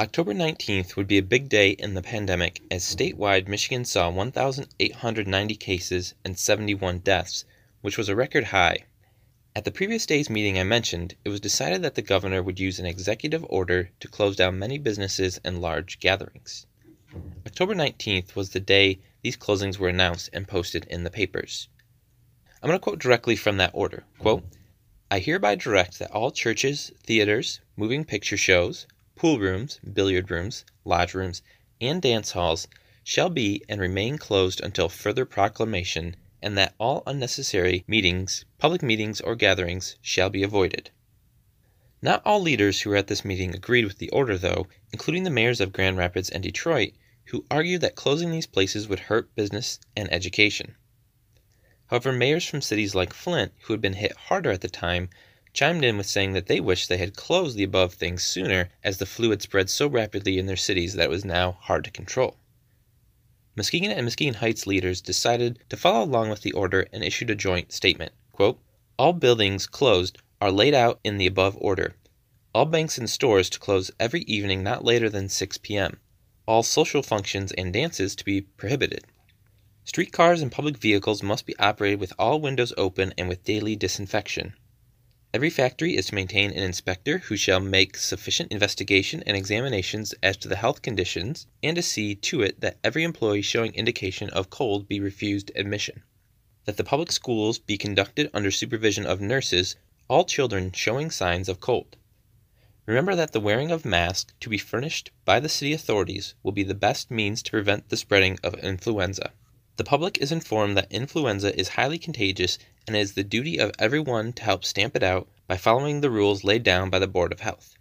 October 0.00 0.34
19th 0.34 0.96
would 0.96 1.06
be 1.06 1.18
a 1.18 1.22
big 1.22 1.48
day 1.48 1.70
in 1.70 1.94
the 1.94 2.02
pandemic 2.02 2.60
as 2.68 2.82
statewide 2.82 3.46
Michigan 3.46 3.84
saw 3.84 4.10
1,890 4.10 5.54
cases 5.54 6.14
and 6.24 6.36
71 6.36 6.98
deaths, 6.98 7.44
which 7.82 7.96
was 7.96 8.08
a 8.08 8.16
record 8.16 8.46
high. 8.46 8.86
At 9.54 9.64
the 9.64 9.70
previous 9.70 10.04
day's 10.04 10.28
meeting 10.28 10.58
I 10.58 10.64
mentioned, 10.64 11.14
it 11.24 11.28
was 11.28 11.38
decided 11.38 11.82
that 11.82 11.94
the 11.94 12.02
governor 12.02 12.42
would 12.42 12.58
use 12.58 12.80
an 12.80 12.86
executive 12.86 13.46
order 13.48 13.92
to 14.00 14.08
close 14.08 14.34
down 14.34 14.58
many 14.58 14.78
businesses 14.78 15.38
and 15.44 15.62
large 15.62 16.00
gatherings. 16.00 16.66
October 17.46 17.74
19th 17.74 18.34
was 18.34 18.50
the 18.50 18.60
day 18.60 18.98
these 19.22 19.36
closings 19.36 19.78
were 19.78 19.88
announced 19.88 20.28
and 20.34 20.46
posted 20.46 20.84
in 20.90 21.04
the 21.04 21.10
papers. 21.10 21.68
I'm 22.62 22.68
going 22.68 22.78
to 22.78 22.82
quote 22.82 22.98
directly 22.98 23.34
from 23.34 23.56
that 23.56 23.70
order. 23.72 24.04
Quote, 24.18 24.44
I 25.10 25.20
hereby 25.20 25.54
direct 25.54 25.98
that 25.98 26.10
all 26.10 26.30
churches, 26.30 26.92
theaters, 27.02 27.60
moving 27.74 28.04
picture 28.04 28.36
shows, 28.36 28.86
pool 29.14 29.38
rooms, 29.38 29.80
billiard 29.90 30.30
rooms, 30.30 30.66
lodge 30.84 31.14
rooms, 31.14 31.40
and 31.80 32.02
dance 32.02 32.32
halls 32.32 32.68
shall 33.02 33.30
be 33.30 33.62
and 33.70 33.80
remain 33.80 34.18
closed 34.18 34.60
until 34.60 34.90
further 34.90 35.24
proclamation, 35.24 36.14
and 36.42 36.58
that 36.58 36.74
all 36.76 37.02
unnecessary 37.06 37.84
meetings, 37.86 38.44
public 38.58 38.82
meetings, 38.82 39.22
or 39.22 39.34
gatherings 39.34 39.96
shall 40.02 40.28
be 40.28 40.42
avoided. 40.42 40.90
Not 42.02 42.20
all 42.26 42.42
leaders 42.42 42.82
who 42.82 42.90
were 42.90 42.96
at 42.96 43.06
this 43.06 43.24
meeting 43.24 43.54
agreed 43.54 43.86
with 43.86 43.96
the 43.96 44.10
order, 44.10 44.36
though, 44.36 44.66
including 44.92 45.24
the 45.24 45.30
mayors 45.30 45.62
of 45.62 45.72
Grand 45.72 45.96
Rapids 45.96 46.28
and 46.28 46.42
Detroit, 46.42 46.92
who 47.30 47.44
argued 47.50 47.80
that 47.80 47.96
closing 47.96 48.30
these 48.30 48.46
places 48.46 48.86
would 48.86 49.00
hurt 49.00 49.34
business 49.34 49.80
and 49.96 50.12
education. 50.12 50.76
However, 51.86 52.12
mayors 52.12 52.44
from 52.44 52.62
cities 52.62 52.94
like 52.94 53.12
Flint, 53.12 53.52
who 53.62 53.72
had 53.72 53.80
been 53.80 53.94
hit 53.94 54.12
harder 54.16 54.50
at 54.50 54.60
the 54.60 54.68
time, 54.68 55.08
chimed 55.52 55.84
in 55.84 55.96
with 55.96 56.06
saying 56.06 56.34
that 56.34 56.46
they 56.46 56.60
wished 56.60 56.88
they 56.88 56.98
had 56.98 57.16
closed 57.16 57.56
the 57.56 57.64
above 57.64 57.94
things 57.94 58.22
sooner 58.22 58.70
as 58.84 58.98
the 58.98 59.06
flu 59.06 59.30
had 59.30 59.42
spread 59.42 59.68
so 59.68 59.88
rapidly 59.88 60.38
in 60.38 60.46
their 60.46 60.56
cities 60.56 60.94
that 60.94 61.04
it 61.04 61.10
was 61.10 61.24
now 61.24 61.58
hard 61.62 61.84
to 61.84 61.90
control. 61.90 62.36
Muskegon 63.56 63.90
and 63.90 64.04
Muskegon 64.04 64.34
Heights 64.34 64.66
leaders 64.66 65.00
decided 65.00 65.58
to 65.68 65.76
follow 65.76 66.04
along 66.04 66.30
with 66.30 66.42
the 66.42 66.52
order 66.52 66.86
and 66.92 67.02
issued 67.02 67.30
a 67.30 67.34
joint 67.34 67.72
statement. 67.72 68.12
Quote, 68.32 68.60
All 68.98 69.12
buildings 69.12 69.66
closed 69.66 70.18
are 70.40 70.52
laid 70.52 70.74
out 70.74 71.00
in 71.02 71.18
the 71.18 71.26
above 71.26 71.56
order. 71.60 71.96
All 72.54 72.66
banks 72.66 72.98
and 72.98 73.10
stores 73.10 73.50
to 73.50 73.58
close 73.58 73.90
every 73.98 74.22
evening 74.22 74.62
not 74.62 74.84
later 74.84 75.08
than 75.08 75.28
6 75.28 75.58
p.m 75.58 75.98
all 76.46 76.62
social 76.62 77.02
functions 77.02 77.52
and 77.52 77.72
dances 77.72 78.14
to 78.14 78.24
be 78.24 78.40
prohibited. 78.40 79.04
Streetcars 79.84 80.40
and 80.40 80.50
public 80.50 80.78
vehicles 80.78 81.22
must 81.22 81.46
be 81.46 81.56
operated 81.58 82.00
with 82.00 82.12
all 82.18 82.40
windows 82.40 82.72
open 82.76 83.12
and 83.18 83.28
with 83.28 83.44
daily 83.44 83.76
disinfection. 83.76 84.54
Every 85.34 85.50
factory 85.50 85.96
is 85.96 86.06
to 86.06 86.14
maintain 86.14 86.50
an 86.50 86.62
inspector 86.62 87.18
who 87.18 87.36
shall 87.36 87.60
make 87.60 87.96
sufficient 87.96 88.50
investigation 88.50 89.22
and 89.26 89.36
examinations 89.36 90.14
as 90.22 90.36
to 90.38 90.48
the 90.48 90.56
health 90.56 90.82
conditions 90.82 91.46
and 91.62 91.76
to 91.76 91.82
see 91.82 92.14
to 92.14 92.42
it 92.42 92.60
that 92.60 92.78
every 92.82 93.04
employee 93.04 93.42
showing 93.42 93.74
indication 93.74 94.30
of 94.30 94.50
cold 94.50 94.88
be 94.88 94.98
refused 94.98 95.50
admission. 95.54 96.04
That 96.64 96.76
the 96.76 96.84
public 96.84 97.12
schools 97.12 97.58
be 97.58 97.76
conducted 97.76 98.30
under 98.32 98.50
supervision 98.50 99.04
of 99.04 99.20
nurses, 99.20 99.76
all 100.08 100.24
children 100.24 100.72
showing 100.72 101.10
signs 101.10 101.48
of 101.48 101.60
cold. 101.60 101.96
Remember 102.86 103.16
that 103.16 103.32
the 103.32 103.40
wearing 103.40 103.72
of 103.72 103.84
masks 103.84 104.32
to 104.38 104.48
be 104.48 104.58
furnished 104.58 105.10
by 105.24 105.40
the 105.40 105.48
city 105.48 105.72
authorities 105.72 106.34
will 106.44 106.52
be 106.52 106.62
the 106.62 106.72
best 106.72 107.10
means 107.10 107.42
to 107.42 107.50
prevent 107.50 107.88
the 107.88 107.96
spreading 107.96 108.38
of 108.44 108.54
influenza. 108.54 109.32
The 109.76 109.82
public 109.82 110.18
is 110.18 110.30
informed 110.30 110.76
that 110.76 110.90
influenza 110.92 111.58
is 111.58 111.70
highly 111.70 111.98
contagious 111.98 112.58
and 112.86 112.94
it 112.94 113.00
is 113.00 113.14
the 113.14 113.24
duty 113.24 113.58
of 113.58 113.72
everyone 113.80 114.32
to 114.34 114.44
help 114.44 114.64
stamp 114.64 114.94
it 114.94 115.02
out 115.02 115.28
by 115.48 115.56
following 115.56 116.00
the 116.00 116.10
rules 116.10 116.44
laid 116.44 116.62
down 116.62 116.88
by 116.88 117.00
the 117.00 117.08
Board 117.08 117.32
of 117.32 117.40
Health. 117.40 117.76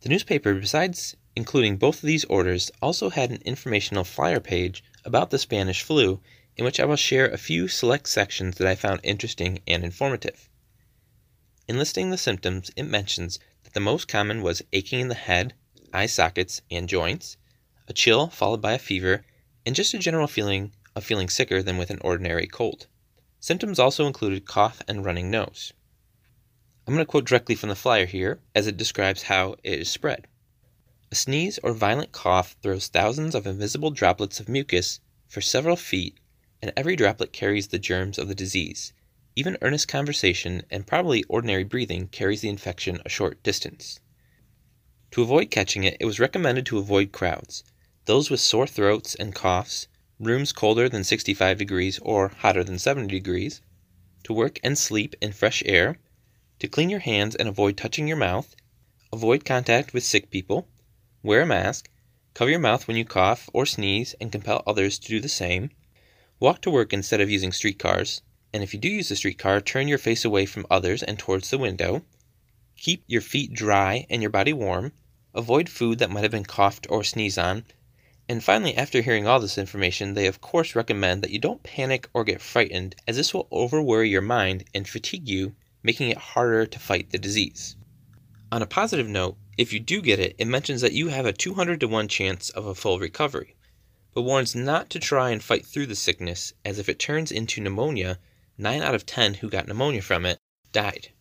The 0.00 0.08
newspaper, 0.08 0.52
besides 0.54 1.16
including 1.36 1.76
both 1.76 2.02
of 2.02 2.06
these 2.08 2.24
orders, 2.24 2.72
also 2.82 3.10
had 3.10 3.30
an 3.30 3.42
informational 3.44 4.02
flyer 4.02 4.40
page 4.40 4.82
about 5.04 5.30
the 5.30 5.38
Spanish 5.38 5.82
flu 5.82 6.20
in 6.56 6.64
which 6.64 6.80
I 6.80 6.84
will 6.86 6.96
share 6.96 7.28
a 7.28 7.38
few 7.38 7.68
select 7.68 8.08
sections 8.08 8.56
that 8.56 8.66
I 8.66 8.74
found 8.74 9.00
interesting 9.04 9.60
and 9.66 9.84
informative. 9.84 10.48
In 11.68 11.78
listing 11.78 12.10
the 12.10 12.18
symptoms, 12.18 12.70
it 12.76 12.82
mentions 12.82 13.38
the 13.72 13.80
most 13.80 14.08
common 14.08 14.42
was 14.42 14.62
aching 14.72 15.00
in 15.00 15.08
the 15.08 15.14
head, 15.14 15.54
eye 15.92 16.06
sockets, 16.06 16.62
and 16.70 16.88
joints, 16.88 17.36
a 17.88 17.92
chill 17.92 18.28
followed 18.28 18.60
by 18.60 18.72
a 18.72 18.78
fever, 18.78 19.24
and 19.64 19.74
just 19.74 19.94
a 19.94 19.98
general 19.98 20.26
feeling 20.26 20.72
of 20.94 21.04
feeling 21.04 21.28
sicker 21.28 21.62
than 21.62 21.76
with 21.76 21.90
an 21.90 22.00
ordinary 22.02 22.46
cold. 22.46 22.86
Symptoms 23.40 23.78
also 23.78 24.06
included 24.06 24.44
cough 24.44 24.82
and 24.88 25.04
running 25.04 25.30
nose. 25.30 25.72
I'm 26.86 26.94
going 26.94 27.04
to 27.04 27.10
quote 27.10 27.26
directly 27.26 27.54
from 27.54 27.68
the 27.68 27.76
flyer 27.76 28.06
here 28.06 28.40
as 28.54 28.66
it 28.66 28.76
describes 28.76 29.24
how 29.24 29.56
it 29.64 29.80
is 29.80 29.90
spread. 29.90 30.26
A 31.10 31.14
sneeze 31.14 31.58
or 31.62 31.72
violent 31.72 32.12
cough 32.12 32.56
throws 32.62 32.88
thousands 32.88 33.34
of 33.34 33.46
invisible 33.46 33.90
droplets 33.90 34.40
of 34.40 34.48
mucus 34.48 35.00
for 35.28 35.40
several 35.40 35.76
feet, 35.76 36.18
and 36.62 36.72
every 36.76 36.96
droplet 36.96 37.32
carries 37.32 37.68
the 37.68 37.78
germs 37.78 38.18
of 38.18 38.28
the 38.28 38.34
disease. 38.34 38.92
Even 39.38 39.58
earnest 39.60 39.86
conversation 39.86 40.62
and 40.70 40.86
probably 40.86 41.22
ordinary 41.24 41.62
breathing 41.62 42.08
carries 42.08 42.40
the 42.40 42.48
infection 42.48 43.02
a 43.04 43.10
short 43.10 43.42
distance. 43.42 44.00
To 45.10 45.20
avoid 45.20 45.50
catching 45.50 45.84
it, 45.84 45.98
it 46.00 46.06
was 46.06 46.18
recommended 46.18 46.64
to 46.66 46.78
avoid 46.78 47.12
crowds, 47.12 47.62
those 48.06 48.30
with 48.30 48.40
sore 48.40 48.66
throats 48.66 49.14
and 49.14 49.34
coughs, 49.34 49.88
rooms 50.18 50.52
colder 50.52 50.88
than 50.88 51.04
65 51.04 51.58
degrees 51.58 51.98
or 51.98 52.28
hotter 52.28 52.64
than 52.64 52.78
70 52.78 53.08
degrees, 53.08 53.60
to 54.22 54.32
work 54.32 54.58
and 54.64 54.78
sleep 54.78 55.14
in 55.20 55.32
fresh 55.32 55.62
air, 55.66 55.98
to 56.58 56.66
clean 56.66 56.88
your 56.88 57.00
hands 57.00 57.34
and 57.34 57.46
avoid 57.46 57.76
touching 57.76 58.08
your 58.08 58.16
mouth, 58.16 58.56
avoid 59.12 59.44
contact 59.44 59.92
with 59.92 60.02
sick 60.02 60.30
people, 60.30 60.66
wear 61.22 61.42
a 61.42 61.46
mask, 61.46 61.90
cover 62.32 62.50
your 62.50 62.58
mouth 62.58 62.88
when 62.88 62.96
you 62.96 63.04
cough 63.04 63.50
or 63.52 63.66
sneeze 63.66 64.14
and 64.18 64.32
compel 64.32 64.62
others 64.66 64.98
to 64.98 65.08
do 65.08 65.20
the 65.20 65.28
same, 65.28 65.68
walk 66.40 66.62
to 66.62 66.70
work 66.70 66.94
instead 66.94 67.20
of 67.20 67.28
using 67.28 67.52
streetcars, 67.52 68.22
and 68.56 68.64
if 68.64 68.72
you 68.72 68.80
do 68.80 68.88
use 68.88 69.10
the 69.10 69.16
streetcar, 69.16 69.60
turn 69.60 69.86
your 69.86 69.98
face 69.98 70.24
away 70.24 70.46
from 70.46 70.66
others 70.70 71.02
and 71.02 71.18
towards 71.18 71.50
the 71.50 71.58
window, 71.58 72.02
keep 72.74 73.04
your 73.06 73.20
feet 73.20 73.52
dry 73.52 74.06
and 74.08 74.22
your 74.22 74.30
body 74.30 74.54
warm, 74.54 74.92
avoid 75.34 75.68
food 75.68 75.98
that 75.98 76.10
might 76.10 76.22
have 76.22 76.30
been 76.30 76.42
coughed 76.42 76.86
or 76.88 77.04
sneezed 77.04 77.38
on, 77.38 77.66
and 78.30 78.42
finally, 78.42 78.74
after 78.74 79.02
hearing 79.02 79.26
all 79.26 79.38
this 79.40 79.58
information, 79.58 80.14
they 80.14 80.26
of 80.26 80.40
course 80.40 80.74
recommend 80.74 81.22
that 81.22 81.30
you 81.30 81.38
don't 81.38 81.62
panic 81.62 82.08
or 82.14 82.24
get 82.24 82.40
frightened, 82.40 82.96
as 83.06 83.16
this 83.16 83.34
will 83.34 83.46
overworry 83.52 84.08
your 84.08 84.22
mind 84.22 84.64
and 84.74 84.88
fatigue 84.88 85.28
you 85.28 85.54
making 85.82 86.08
it 86.08 86.16
harder 86.16 86.64
to 86.64 86.78
fight 86.78 87.10
the 87.10 87.18
disease. 87.18 87.76
On 88.50 88.62
a 88.62 88.66
positive 88.66 89.06
note, 89.06 89.36
if 89.58 89.70
you 89.70 89.80
do 89.80 90.00
get 90.00 90.18
it, 90.18 90.34
it 90.38 90.46
mentions 90.46 90.80
that 90.80 90.94
you 90.94 91.08
have 91.08 91.26
a 91.26 91.32
200 91.32 91.78
to 91.80 91.88
1 91.88 92.08
chance 92.08 92.48
of 92.48 92.64
a 92.64 92.74
full 92.74 92.98
recovery, 92.98 93.54
but 94.14 94.22
warns 94.22 94.54
not 94.54 94.88
to 94.88 94.98
try 94.98 95.28
and 95.28 95.44
fight 95.44 95.66
through 95.66 95.86
the 95.86 95.94
sickness, 95.94 96.54
as 96.64 96.78
if 96.78 96.88
it 96.88 96.98
turns 96.98 97.30
into 97.30 97.60
pneumonia, 97.60 98.18
9 98.58 98.80
out 98.80 98.94
of 98.94 99.04
10 99.04 99.34
who 99.34 99.50
got 99.50 99.68
pneumonia 99.68 100.00
from 100.00 100.24
it 100.24 100.38
died. 100.72 101.12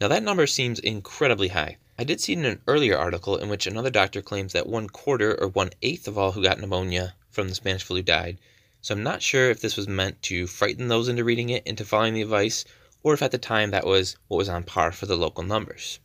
Now 0.00 0.08
that 0.08 0.24
number 0.24 0.46
seems 0.46 0.80
incredibly 0.80 1.48
high. 1.48 1.78
I 1.96 2.02
did 2.02 2.20
see 2.20 2.32
in 2.32 2.44
an 2.44 2.62
earlier 2.66 2.98
article 2.98 3.36
in 3.36 3.48
which 3.48 3.68
another 3.68 3.90
doctor 3.90 4.20
claims 4.20 4.52
that 4.52 4.66
one 4.66 4.88
quarter 4.88 5.40
or 5.40 5.46
one 5.46 5.70
eighth 5.82 6.08
of 6.08 6.18
all 6.18 6.32
who 6.32 6.42
got 6.42 6.58
pneumonia 6.58 7.14
from 7.30 7.48
the 7.48 7.54
Spanish 7.54 7.84
flu 7.84 8.02
died, 8.02 8.38
so 8.80 8.92
I'm 8.92 9.04
not 9.04 9.22
sure 9.22 9.50
if 9.50 9.60
this 9.60 9.76
was 9.76 9.86
meant 9.86 10.20
to 10.22 10.48
frighten 10.48 10.88
those 10.88 11.06
into 11.06 11.22
reading 11.22 11.48
it 11.48 11.64
into 11.64 11.84
following 11.84 12.14
the 12.14 12.22
advice 12.22 12.64
or 13.04 13.14
if 13.14 13.22
at 13.22 13.30
the 13.30 13.38
time 13.38 13.70
that 13.70 13.86
was 13.86 14.16
what 14.26 14.38
was 14.38 14.48
on 14.48 14.64
par 14.64 14.90
for 14.90 15.06
the 15.06 15.16
local 15.16 15.44
numbers. 15.44 16.00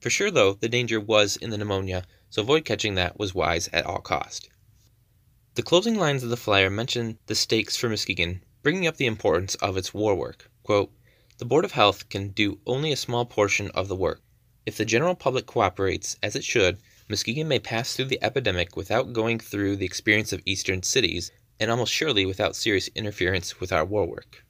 For 0.00 0.10
sure, 0.10 0.32
though, 0.32 0.54
the 0.54 0.68
danger 0.68 0.98
was 0.98 1.36
in 1.36 1.50
the 1.50 1.58
pneumonia, 1.58 2.04
so 2.30 2.42
avoid 2.42 2.64
catching 2.64 2.96
that 2.96 3.16
was 3.16 3.32
wise 3.32 3.68
at 3.72 3.86
all 3.86 4.00
cost. 4.00 4.48
The 5.54 5.62
closing 5.62 5.94
lines 5.96 6.24
of 6.24 6.30
the 6.30 6.36
flyer 6.36 6.68
mention 6.68 7.18
the 7.26 7.34
stakes 7.36 7.76
for 7.76 7.88
Muskegon, 7.88 8.42
bringing 8.62 8.86
up 8.86 8.96
the 8.96 9.06
importance 9.06 9.54
of 9.56 9.76
its 9.76 9.94
war 9.94 10.14
work. 10.14 10.50
Quote, 10.62 10.92
the 11.38 11.44
Board 11.44 11.64
of 11.64 11.72
Health 11.72 12.08
can 12.10 12.28
do 12.28 12.58
only 12.66 12.92
a 12.92 12.96
small 12.96 13.24
portion 13.24 13.70
of 13.70 13.88
the 13.88 13.96
work. 13.96 14.20
If 14.66 14.76
the 14.76 14.84
general 14.84 15.14
public 15.14 15.46
cooperates, 15.46 16.16
as 16.22 16.36
it 16.36 16.44
should, 16.44 16.78
Muskegon 17.08 17.48
may 17.48 17.58
pass 17.58 17.96
through 17.96 18.04
the 18.04 18.22
epidemic 18.22 18.76
without 18.76 19.14
going 19.14 19.40
through 19.40 19.76
the 19.76 19.86
experience 19.86 20.32
of 20.32 20.42
eastern 20.44 20.82
cities, 20.82 21.30
and 21.58 21.70
almost 21.70 21.92
surely 21.92 22.26
without 22.26 22.54
serious 22.54 22.88
interference 22.94 23.58
with 23.58 23.72
our 23.72 23.84
war 23.84 24.06
work. 24.06 24.44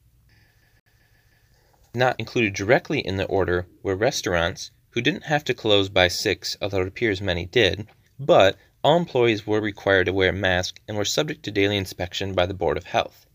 Not 1.93 2.19
included 2.19 2.53
directly 2.53 2.99
in 2.99 3.17
the 3.17 3.25
order 3.25 3.67
were 3.81 3.95
restaurants, 3.95 4.71
who 4.91 5.01
didn't 5.01 5.23
have 5.23 5.43
to 5.45 5.53
close 5.53 5.87
by 5.89 6.09
6, 6.09 6.57
although 6.61 6.81
it 6.81 6.87
appears 6.87 7.21
many 7.21 7.45
did, 7.45 7.87
but 8.19 8.57
all 8.83 8.97
employees 8.97 9.47
were 9.47 9.61
required 9.61 10.07
to 10.07 10.13
wear 10.13 10.29
a 10.29 10.33
mask 10.33 10.81
and 10.87 10.97
were 10.97 11.05
subject 11.05 11.43
to 11.43 11.51
daily 11.51 11.77
inspection 11.77 12.33
by 12.33 12.45
the 12.45 12.53
Board 12.53 12.77
of 12.77 12.83
Health. 12.83 13.25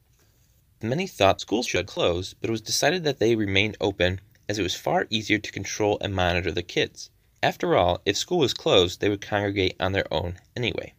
Many 0.82 1.06
thought 1.06 1.40
schools 1.40 1.66
should 1.66 1.86
close, 1.86 2.34
but 2.34 2.48
it 2.48 2.50
was 2.50 2.60
decided 2.60 3.02
that 3.04 3.18
they 3.18 3.34
remain 3.34 3.74
open 3.80 4.20
as 4.46 4.58
it 4.58 4.62
was 4.62 4.74
far 4.74 5.06
easier 5.08 5.38
to 5.38 5.50
control 5.50 5.96
and 6.02 6.14
monitor 6.14 6.52
the 6.52 6.62
kids. 6.62 7.10
After 7.42 7.76
all, 7.76 8.02
if 8.04 8.16
school 8.16 8.38
was 8.38 8.52
closed, 8.52 9.00
they 9.00 9.08
would 9.08 9.22
congregate 9.22 9.74
on 9.80 9.92
their 9.92 10.12
own 10.12 10.38
anyway. 10.54 10.92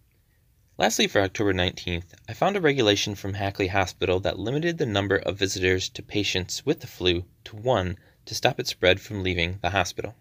Lastly, 0.80 1.08
for 1.08 1.22
October 1.22 1.54
19th, 1.54 2.14
I 2.28 2.34
found 2.34 2.56
a 2.56 2.62
regulation 2.62 3.14
from 3.14 3.36
Hackley 3.36 3.68
Hospital 3.68 4.20
that 4.22 4.40
limited 4.40 4.80
the 4.80 4.86
number 4.88 5.16
of 5.18 5.38
visitors 5.38 5.90
to 5.90 6.02
patients 6.02 6.66
with 6.66 6.80
the 6.80 6.88
flu 6.88 7.26
to 7.44 7.56
one 7.56 7.98
to 8.26 8.34
stop 8.34 8.60
its 8.60 8.72
spread 8.72 9.00
from 9.00 9.22
leaving 9.22 9.60
the 9.62 9.70
hospital. 9.70 10.16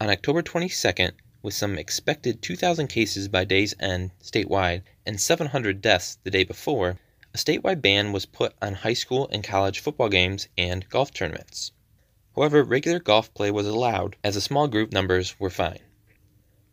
On 0.00 0.10
October 0.10 0.42
22nd, 0.42 1.12
with 1.40 1.54
some 1.54 1.78
expected 1.78 2.42
2,000 2.42 2.88
cases 2.88 3.28
by 3.28 3.44
day's 3.44 3.74
end 3.78 4.10
statewide 4.20 4.82
and 5.06 5.20
700 5.20 5.80
deaths 5.80 6.18
the 6.24 6.30
day 6.30 6.42
before, 6.42 6.98
a 7.32 7.38
statewide 7.38 7.80
ban 7.80 8.12
was 8.12 8.26
put 8.26 8.54
on 8.60 8.74
high 8.74 8.92
school 8.92 9.28
and 9.30 9.44
college 9.44 9.78
football 9.78 10.08
games 10.08 10.48
and 10.58 10.88
golf 10.88 11.12
tournaments. 11.12 11.70
However, 12.34 12.64
regular 12.64 12.98
golf 12.98 13.32
play 13.34 13.50
was 13.50 13.66
allowed, 13.66 14.16
as 14.24 14.34
the 14.34 14.40
small 14.40 14.66
group 14.66 14.92
numbers 14.92 15.38
were 15.38 15.50
fine. 15.50 15.80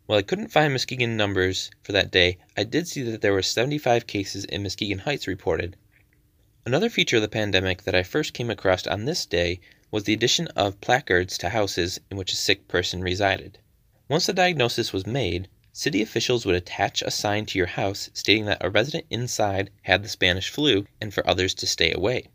While 0.06 0.18
I 0.18 0.22
couldn't 0.22 0.48
find 0.48 0.72
Muskegon 0.72 1.16
numbers 1.16 1.70
for 1.82 1.92
that 1.92 2.10
day, 2.10 2.38
I 2.56 2.64
did 2.64 2.88
see 2.88 3.02
that 3.02 3.20
there 3.20 3.32
were 3.32 3.42
75 3.42 4.06
cases 4.06 4.44
in 4.46 4.62
Muskegon 4.64 5.00
Heights 5.00 5.28
reported. 5.28 5.76
Another 6.66 6.90
feature 6.90 7.16
of 7.16 7.22
the 7.22 7.28
pandemic 7.28 7.82
that 7.84 7.94
I 7.94 8.02
first 8.02 8.32
came 8.32 8.50
across 8.50 8.86
on 8.86 9.04
this 9.04 9.26
day 9.26 9.60
was 9.90 10.04
the 10.04 10.12
addition 10.12 10.48
of 10.48 10.80
placards 10.80 11.38
to 11.38 11.50
houses 11.50 12.00
in 12.10 12.16
which 12.16 12.32
a 12.32 12.36
sick 12.36 12.66
person 12.66 13.00
resided. 13.00 13.58
Once 14.08 14.26
the 14.26 14.32
diagnosis 14.32 14.92
was 14.92 15.06
made, 15.06 15.48
city 15.78 16.02
officials 16.02 16.44
would 16.44 16.56
attach 16.56 17.02
a 17.02 17.10
sign 17.10 17.46
to 17.46 17.56
your 17.56 17.68
house 17.68 18.10
stating 18.12 18.46
that 18.46 18.58
a 18.60 18.68
resident 18.68 19.06
inside 19.10 19.70
had 19.82 20.02
the 20.02 20.08
Spanish 20.08 20.48
flu 20.50 20.84
and 21.00 21.14
for 21.14 21.24
others 21.24 21.54
to 21.54 21.68
stay 21.68 21.92
away. 21.92 22.26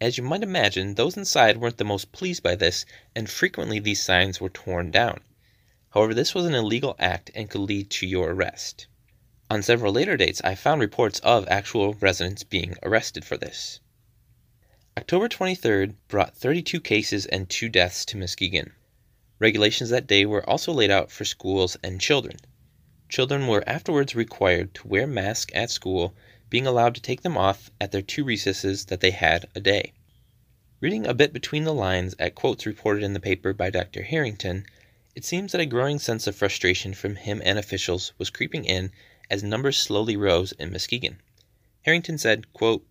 As 0.00 0.16
you 0.16 0.22
might 0.22 0.44
imagine, 0.44 0.94
those 0.94 1.16
inside 1.16 1.56
weren't 1.56 1.78
the 1.78 1.84
most 1.84 2.12
pleased 2.12 2.40
by 2.40 2.54
this, 2.54 2.86
and 3.16 3.28
frequently 3.28 3.80
these 3.80 4.00
signs 4.00 4.40
were 4.40 4.48
torn 4.48 4.92
down. 4.92 5.22
However, 5.90 6.14
this 6.14 6.36
was 6.36 6.44
an 6.46 6.54
illegal 6.54 6.94
act 7.00 7.32
and 7.34 7.50
could 7.50 7.62
lead 7.62 7.90
to 7.90 8.06
your 8.06 8.30
arrest. 8.30 8.86
On 9.50 9.60
several 9.60 9.92
later 9.92 10.16
dates, 10.16 10.40
I 10.44 10.54
found 10.54 10.80
reports 10.80 11.18
of 11.24 11.48
actual 11.48 11.94
residents 11.94 12.44
being 12.44 12.76
arrested 12.84 13.24
for 13.24 13.36
this. 13.36 13.80
October 14.96 15.28
23rd 15.28 15.96
brought 16.06 16.36
32 16.36 16.80
cases 16.80 17.26
and 17.26 17.50
2 17.50 17.68
deaths 17.68 18.04
to 18.04 18.16
Muskegon. 18.16 18.72
Regulations 19.40 19.90
that 19.90 20.06
day 20.06 20.24
were 20.24 20.48
also 20.48 20.72
laid 20.72 20.92
out 20.92 21.10
for 21.10 21.24
schools 21.24 21.76
and 21.82 22.00
children. 22.00 22.36
Children 23.08 23.46
were 23.46 23.66
afterwards 23.66 24.14
required 24.14 24.74
to 24.74 24.86
wear 24.86 25.06
masks 25.06 25.50
at 25.54 25.70
school, 25.70 26.14
being 26.50 26.66
allowed 26.66 26.94
to 26.94 27.00
take 27.00 27.22
them 27.22 27.38
off 27.38 27.70
at 27.80 27.90
their 27.90 28.02
two 28.02 28.22
recesses 28.22 28.84
that 28.84 29.00
they 29.00 29.12
had 29.12 29.48
a 29.54 29.60
day. 29.60 29.94
Reading 30.80 31.06
a 31.06 31.14
bit 31.14 31.32
between 31.32 31.64
the 31.64 31.72
lines 31.72 32.14
at 32.18 32.34
quotes 32.34 32.66
reported 32.66 33.02
in 33.02 33.14
the 33.14 33.18
paper 33.20 33.54
by 33.54 33.70
Dr. 33.70 34.02
Harrington, 34.02 34.66
it 35.14 35.24
seems 35.24 35.52
that 35.52 35.60
a 35.60 35.66
growing 35.66 35.98
sense 35.98 36.26
of 36.26 36.36
frustration 36.36 36.92
from 36.92 37.16
him 37.16 37.40
and 37.44 37.58
officials 37.58 38.12
was 38.18 38.28
creeping 38.28 38.66
in 38.66 38.92
as 39.30 39.42
numbers 39.42 39.78
slowly 39.78 40.14
rose 40.14 40.52
in 40.52 40.70
Muskegon. 40.70 41.18
Harrington 41.82 42.18
said, 42.18 42.52
quote, 42.52 42.86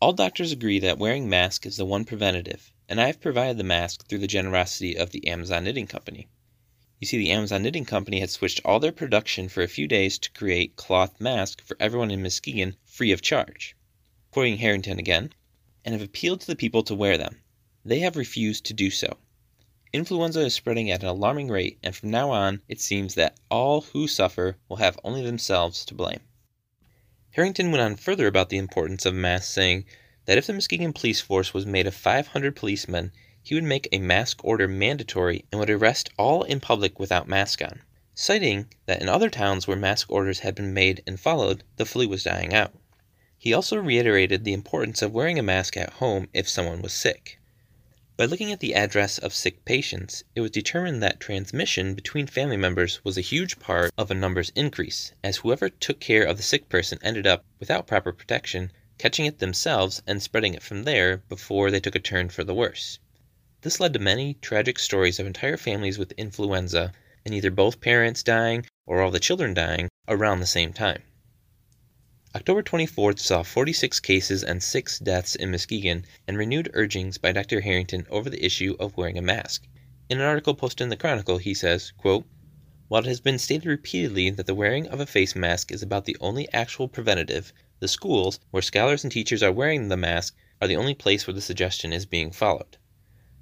All 0.00 0.12
doctors 0.12 0.50
agree 0.50 0.80
that 0.80 0.98
wearing 0.98 1.28
masks 1.28 1.66
is 1.66 1.76
the 1.76 1.84
one 1.84 2.04
preventative, 2.04 2.72
and 2.88 3.00
I 3.00 3.06
have 3.06 3.20
provided 3.20 3.56
the 3.56 3.62
mask 3.62 4.08
through 4.08 4.18
the 4.18 4.26
generosity 4.26 4.96
of 4.96 5.10
the 5.10 5.28
Amazon 5.28 5.62
Knitting 5.62 5.86
Company. 5.86 6.26
You 7.00 7.06
see, 7.06 7.16
the 7.16 7.30
Amazon 7.30 7.62
Knitting 7.62 7.86
Company 7.86 8.20
had 8.20 8.28
switched 8.28 8.60
all 8.62 8.78
their 8.78 8.92
production 8.92 9.48
for 9.48 9.62
a 9.62 9.68
few 9.68 9.88
days 9.88 10.18
to 10.18 10.30
create 10.32 10.76
cloth 10.76 11.18
masks 11.18 11.64
for 11.64 11.74
everyone 11.80 12.10
in 12.10 12.22
Muskegon 12.22 12.76
free 12.84 13.10
of 13.10 13.22
charge. 13.22 13.74
Quoting 14.30 14.58
Harrington 14.58 14.98
again, 14.98 15.32
and 15.82 15.94
have 15.94 16.02
appealed 16.02 16.42
to 16.42 16.46
the 16.46 16.54
people 16.54 16.82
to 16.82 16.94
wear 16.94 17.16
them. 17.16 17.40
They 17.86 18.00
have 18.00 18.16
refused 18.16 18.66
to 18.66 18.74
do 18.74 18.90
so. 18.90 19.16
influenza 19.94 20.40
is 20.40 20.52
spreading 20.52 20.90
at 20.90 21.02
an 21.02 21.08
alarming 21.08 21.48
rate, 21.48 21.78
and 21.82 21.96
from 21.96 22.10
now 22.10 22.32
on, 22.32 22.60
it 22.68 22.82
seems 22.82 23.14
that 23.14 23.38
all 23.50 23.80
who 23.80 24.06
suffer 24.06 24.58
will 24.68 24.76
have 24.76 25.00
only 25.02 25.22
themselves 25.22 25.86
to 25.86 25.94
blame. 25.94 26.20
Harrington 27.30 27.70
went 27.70 27.80
on 27.80 27.96
further 27.96 28.26
about 28.26 28.50
the 28.50 28.58
importance 28.58 29.06
of 29.06 29.14
masks, 29.14 29.54
saying 29.54 29.86
that 30.26 30.36
if 30.36 30.46
the 30.46 30.52
Muskegon 30.52 30.92
police 30.92 31.22
force 31.22 31.54
was 31.54 31.64
made 31.64 31.86
of 31.86 31.94
500 31.94 32.54
policemen, 32.54 33.10
he 33.42 33.54
would 33.54 33.64
make 33.64 33.88
a 33.90 33.98
mask 33.98 34.44
order 34.44 34.68
mandatory 34.68 35.46
and 35.50 35.58
would 35.58 35.70
arrest 35.70 36.10
all 36.18 36.42
in 36.42 36.60
public 36.60 36.98
without 36.98 37.26
mask 37.26 37.62
on, 37.62 37.80
citing 38.14 38.68
that 38.84 39.00
in 39.00 39.08
other 39.08 39.30
towns 39.30 39.66
where 39.66 39.76
mask 39.76 40.10
orders 40.10 40.40
had 40.40 40.54
been 40.54 40.74
made 40.74 41.02
and 41.06 41.18
followed, 41.18 41.64
the 41.76 41.86
flu 41.86 42.06
was 42.06 42.24
dying 42.24 42.52
out. 42.52 42.74
He 43.38 43.54
also 43.54 43.78
reiterated 43.78 44.44
the 44.44 44.52
importance 44.52 45.00
of 45.00 45.14
wearing 45.14 45.38
a 45.38 45.42
mask 45.42 45.74
at 45.78 45.94
home 45.94 46.28
if 46.34 46.46
someone 46.46 46.82
was 46.82 46.92
sick. 46.92 47.38
By 48.18 48.26
looking 48.26 48.52
at 48.52 48.60
the 48.60 48.74
address 48.74 49.16
of 49.16 49.32
sick 49.32 49.64
patients, 49.64 50.24
it 50.34 50.42
was 50.42 50.50
determined 50.50 51.02
that 51.02 51.20
transmission 51.20 51.94
between 51.94 52.26
family 52.26 52.58
members 52.58 53.02
was 53.02 53.16
a 53.16 53.22
huge 53.22 53.58
part 53.58 53.90
of 53.96 54.10
a 54.10 54.14
numbers 54.14 54.52
increase, 54.54 55.12
as 55.24 55.38
whoever 55.38 55.70
took 55.70 56.00
care 56.00 56.24
of 56.24 56.36
the 56.36 56.42
sick 56.42 56.68
person 56.68 56.98
ended 57.02 57.26
up, 57.26 57.46
without 57.58 57.86
proper 57.86 58.12
protection, 58.12 58.70
catching 58.98 59.24
it 59.24 59.38
themselves 59.38 60.02
and 60.06 60.22
spreading 60.22 60.52
it 60.52 60.62
from 60.62 60.84
there 60.84 61.22
before 61.30 61.70
they 61.70 61.80
took 61.80 61.94
a 61.94 61.98
turn 61.98 62.28
for 62.28 62.44
the 62.44 62.52
worse. 62.52 62.98
This 63.62 63.78
led 63.78 63.92
to 63.92 63.98
many 63.98 64.38
tragic 64.40 64.78
stories 64.78 65.18
of 65.18 65.26
entire 65.26 65.58
families 65.58 65.98
with 65.98 66.12
influenza, 66.12 66.94
and 67.26 67.34
either 67.34 67.50
both 67.50 67.82
parents 67.82 68.22
dying 68.22 68.64
or 68.86 69.02
all 69.02 69.10
the 69.10 69.20
children 69.20 69.52
dying 69.52 69.90
around 70.08 70.40
the 70.40 70.46
same 70.46 70.72
time. 70.72 71.02
October 72.34 72.62
24th 72.62 73.18
saw 73.18 73.42
46 73.42 74.00
cases 74.00 74.42
and 74.42 74.62
6 74.62 75.00
deaths 75.00 75.34
in 75.34 75.50
Muskegon 75.50 76.06
and 76.26 76.38
renewed 76.38 76.70
urgings 76.72 77.18
by 77.18 77.32
Dr. 77.32 77.60
Harrington 77.60 78.06
over 78.08 78.30
the 78.30 78.42
issue 78.42 78.76
of 78.80 78.96
wearing 78.96 79.18
a 79.18 79.22
mask. 79.22 79.66
In 80.08 80.18
an 80.20 80.24
article 80.24 80.54
posted 80.54 80.84
in 80.84 80.88
the 80.88 80.96
Chronicle, 80.96 81.36
he 81.36 81.52
says, 81.52 81.92
quote, 81.98 82.24
While 82.88 83.02
it 83.02 83.08
has 83.08 83.20
been 83.20 83.38
stated 83.38 83.66
repeatedly 83.66 84.30
that 84.30 84.46
the 84.46 84.54
wearing 84.54 84.88
of 84.88 85.00
a 85.00 85.06
face 85.06 85.36
mask 85.36 85.70
is 85.70 85.82
about 85.82 86.06
the 86.06 86.16
only 86.18 86.50
actual 86.54 86.88
preventative, 86.88 87.52
the 87.78 87.88
schools, 87.88 88.40
where 88.52 88.62
scholars 88.62 89.04
and 89.04 89.12
teachers 89.12 89.42
are 89.42 89.52
wearing 89.52 89.88
the 89.88 89.98
mask, 89.98 90.34
are 90.62 90.68
the 90.68 90.76
only 90.76 90.94
place 90.94 91.26
where 91.26 91.34
the 91.34 91.42
suggestion 91.42 91.92
is 91.92 92.06
being 92.06 92.30
followed. 92.30 92.78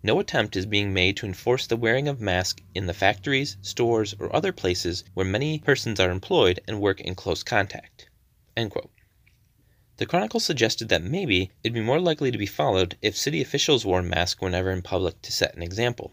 No 0.03 0.21
attempt 0.21 0.55
is 0.55 0.65
being 0.65 0.93
made 0.93 1.17
to 1.17 1.27
enforce 1.27 1.67
the 1.67 1.77
wearing 1.77 2.07
of 2.07 2.21
masks 2.21 2.63
in 2.73 2.87
the 2.87 2.95
factories, 2.95 3.57
stores, 3.63 4.15
or 4.21 4.35
other 4.35 4.53
places 4.53 5.03
where 5.15 5.27
many 5.27 5.59
persons 5.59 5.99
are 5.99 6.11
employed 6.11 6.61
and 6.69 6.81
work 6.81 7.01
in 7.01 7.17
close 7.17 7.43
contact. 7.43 8.09
The 8.55 10.07
Chronicle 10.07 10.39
suggested 10.39 10.89
that 10.91 11.03
maybe 11.03 11.51
it'd 11.65 11.75
be 11.75 11.81
more 11.81 11.99
likely 11.99 12.31
to 12.31 12.39
be 12.39 12.47
followed 12.47 12.97
if 13.03 13.17
city 13.17 13.43
officials 13.43 13.85
wore 13.85 14.01
masks 14.01 14.41
whenever 14.41 14.71
in 14.71 14.83
public 14.83 15.21
to 15.23 15.33
set 15.33 15.57
an 15.57 15.63
example. 15.63 16.13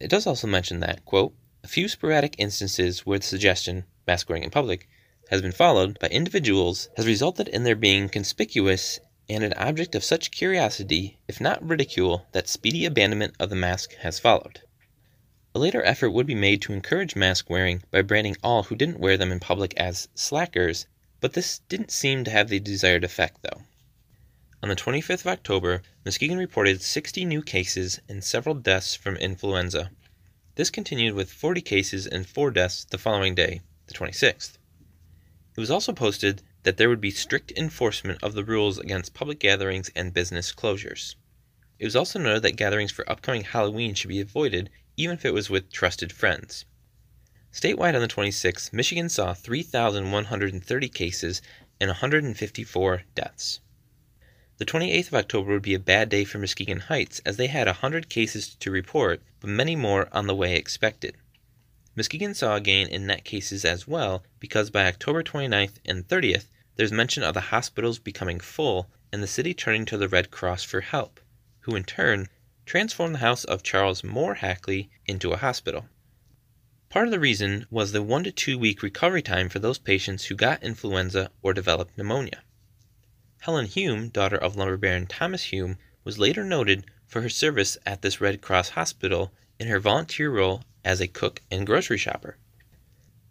It 0.00 0.08
does 0.08 0.26
also 0.26 0.46
mention 0.46 0.80
that, 0.80 1.04
quote, 1.04 1.34
a 1.62 1.68
few 1.68 1.88
sporadic 1.88 2.34
instances 2.38 3.04
where 3.04 3.18
the 3.18 3.26
suggestion, 3.26 3.84
mask 4.06 4.30
wearing 4.30 4.44
in 4.44 4.50
public, 4.50 4.88
has 5.30 5.42
been 5.42 5.52
followed 5.52 5.98
by 5.98 6.08
individuals 6.08 6.88
has 6.96 7.06
resulted 7.06 7.48
in 7.48 7.64
their 7.64 7.76
being 7.76 8.08
conspicuous 8.08 9.00
and 9.28 9.44
an 9.44 9.52
object 9.54 9.94
of 9.94 10.04
such 10.04 10.30
curiosity, 10.30 11.18
if 11.28 11.40
not 11.40 11.66
ridicule, 11.66 12.26
that 12.32 12.48
speedy 12.48 12.84
abandonment 12.84 13.34
of 13.38 13.50
the 13.50 13.56
mask 13.56 13.94
has 13.96 14.18
followed. 14.18 14.62
A 15.54 15.58
later 15.58 15.82
effort 15.84 16.10
would 16.10 16.26
be 16.26 16.34
made 16.34 16.62
to 16.62 16.72
encourage 16.72 17.16
mask 17.16 17.48
wearing 17.48 17.82
by 17.90 18.02
branding 18.02 18.36
all 18.42 18.64
who 18.64 18.76
didn't 18.76 19.00
wear 19.00 19.16
them 19.16 19.32
in 19.32 19.40
public 19.40 19.74
as 19.76 20.08
slackers 20.14 20.86
but 21.18 21.32
this 21.32 21.60
didn't 21.68 21.90
seem 21.90 22.24
to 22.24 22.30
have 22.30 22.48
the 22.48 22.60
desired 22.60 23.02
effect, 23.02 23.40
though. 23.42 23.62
On 24.62 24.68
the 24.68 24.76
25th 24.76 25.20
of 25.20 25.28
October, 25.28 25.82
Muskegon 26.04 26.36
reported 26.36 26.82
60 26.82 27.24
new 27.24 27.42
cases 27.42 28.00
and 28.08 28.22
several 28.22 28.54
deaths 28.54 28.94
from 28.94 29.16
influenza. 29.16 29.90
This 30.56 30.70
continued 30.70 31.14
with 31.14 31.32
40 31.32 31.62
cases 31.62 32.06
and 32.06 32.28
4 32.28 32.50
deaths 32.50 32.84
the 32.84 32.98
following 32.98 33.34
day, 33.34 33.62
the 33.86 33.94
26th. 33.94 34.58
It 35.56 35.60
was 35.60 35.70
also 35.70 35.92
posted 35.92 36.42
that 36.66 36.78
there 36.78 36.88
would 36.88 37.00
be 37.00 37.12
strict 37.12 37.52
enforcement 37.52 38.20
of 38.24 38.34
the 38.34 38.42
rules 38.42 38.76
against 38.76 39.14
public 39.14 39.38
gatherings 39.38 39.88
and 39.94 40.12
business 40.12 40.52
closures. 40.52 41.14
It 41.78 41.84
was 41.84 41.94
also 41.94 42.18
noted 42.18 42.42
that 42.42 42.56
gatherings 42.56 42.90
for 42.90 43.08
upcoming 43.08 43.44
Halloween 43.44 43.94
should 43.94 44.08
be 44.08 44.20
avoided, 44.20 44.68
even 44.96 45.14
if 45.14 45.24
it 45.24 45.32
was 45.32 45.48
with 45.48 45.70
trusted 45.70 46.10
friends. 46.10 46.64
Statewide 47.52 47.94
on 47.94 48.00
the 48.00 48.08
26th, 48.08 48.72
Michigan 48.72 49.08
saw 49.08 49.32
3,130 49.32 50.88
cases 50.88 51.40
and 51.78 51.88
154 51.88 53.02
deaths. 53.14 53.60
The 54.58 54.66
28th 54.66 55.06
of 55.06 55.14
October 55.14 55.52
would 55.52 55.62
be 55.62 55.74
a 55.74 55.78
bad 55.78 56.08
day 56.08 56.24
for 56.24 56.38
Muskegon 56.38 56.80
Heights 56.80 57.20
as 57.24 57.36
they 57.36 57.46
had 57.46 57.68
100 57.68 58.08
cases 58.08 58.56
to 58.56 58.72
report, 58.72 59.22
but 59.38 59.50
many 59.50 59.76
more 59.76 60.08
on 60.10 60.26
the 60.26 60.34
way 60.34 60.56
expected. 60.56 61.14
Muskegon 61.94 62.34
saw 62.34 62.56
a 62.56 62.60
gain 62.60 62.88
in 62.88 63.06
net 63.06 63.24
cases 63.24 63.64
as 63.64 63.86
well 63.86 64.24
because 64.40 64.70
by 64.70 64.86
October 64.86 65.22
29th 65.22 65.74
and 65.84 66.08
30th, 66.08 66.46
there's 66.76 66.92
mention 66.92 67.22
of 67.22 67.34
the 67.34 67.40
hospitals 67.40 67.98
becoming 67.98 68.38
full 68.38 68.88
and 69.12 69.22
the 69.22 69.26
city 69.26 69.54
turning 69.54 69.84
to 69.86 69.96
the 69.96 70.08
Red 70.08 70.30
Cross 70.30 70.64
for 70.64 70.82
help, 70.82 71.20
who 71.60 71.74
in 71.74 71.84
turn 71.84 72.28
transformed 72.64 73.14
the 73.14 73.20
house 73.20 73.44
of 73.44 73.62
Charles 73.62 74.04
Moore 74.04 74.34
Hackley 74.34 74.90
into 75.06 75.32
a 75.32 75.38
hospital. 75.38 75.88
Part 76.88 77.08
of 77.08 77.12
the 77.12 77.20
reason 77.20 77.66
was 77.70 77.92
the 77.92 78.02
one 78.02 78.24
to 78.24 78.32
two 78.32 78.58
week 78.58 78.82
recovery 78.82 79.22
time 79.22 79.48
for 79.48 79.58
those 79.58 79.78
patients 79.78 80.26
who 80.26 80.34
got 80.34 80.62
influenza 80.62 81.30
or 81.42 81.52
developed 81.52 81.96
pneumonia. 81.96 82.42
Helen 83.40 83.66
Hume, 83.66 84.08
daughter 84.08 84.36
of 84.36 84.56
lumber 84.56 84.76
baron 84.76 85.06
Thomas 85.06 85.44
Hume, 85.44 85.78
was 86.04 86.18
later 86.18 86.44
noted 86.44 86.84
for 87.06 87.22
her 87.22 87.28
service 87.28 87.78
at 87.86 88.02
this 88.02 88.20
Red 88.20 88.40
Cross 88.40 88.70
hospital 88.70 89.32
in 89.58 89.68
her 89.68 89.80
volunteer 89.80 90.30
role 90.30 90.62
as 90.84 91.00
a 91.00 91.08
cook 91.08 91.42
and 91.50 91.66
grocery 91.66 91.98
shopper. 91.98 92.36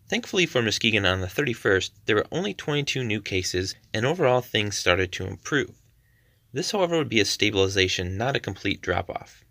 Thankfully 0.07 0.45
for 0.45 0.61
Muskegon 0.61 1.03
on 1.03 1.21
the 1.21 1.27
31st, 1.27 1.89
there 2.05 2.15
were 2.15 2.27
only 2.31 2.53
22 2.53 3.03
new 3.03 3.21
cases 3.21 3.73
and 3.91 4.05
overall 4.05 4.39
things 4.39 4.77
started 4.77 5.11
to 5.13 5.25
improve. 5.25 5.81
This, 6.53 6.69
however, 6.69 6.99
would 6.99 7.09
be 7.09 7.19
a 7.19 7.25
stabilization, 7.25 8.15
not 8.15 8.35
a 8.35 8.39
complete 8.39 8.81
drop 8.81 9.09
off. 9.09 9.43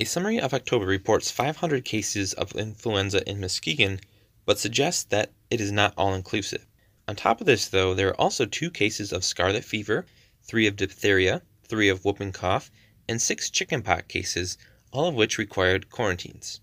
A 0.00 0.04
summary 0.04 0.40
of 0.40 0.52
October 0.52 0.86
reports 0.86 1.30
500 1.30 1.84
cases 1.84 2.32
of 2.32 2.56
influenza 2.56 3.22
in 3.28 3.38
Muskegon, 3.38 4.00
but 4.44 4.58
suggests 4.58 5.04
that 5.04 5.30
it 5.50 5.60
is 5.60 5.70
not 5.70 5.94
all 5.96 6.14
inclusive. 6.14 6.66
On 7.06 7.14
top 7.14 7.40
of 7.40 7.46
this, 7.46 7.68
though, 7.68 7.94
there 7.94 8.08
are 8.08 8.20
also 8.20 8.46
two 8.46 8.72
cases 8.72 9.12
of 9.12 9.24
scarlet 9.24 9.64
fever, 9.64 10.04
three 10.42 10.66
of 10.66 10.74
diphtheria, 10.74 11.42
three 11.62 11.88
of 11.88 12.04
whooping 12.04 12.32
cough, 12.32 12.72
and 13.08 13.22
six 13.22 13.48
chickenpox 13.48 14.08
cases, 14.08 14.58
all 14.90 15.06
of 15.06 15.14
which 15.14 15.38
required 15.38 15.90
quarantines. 15.90 16.60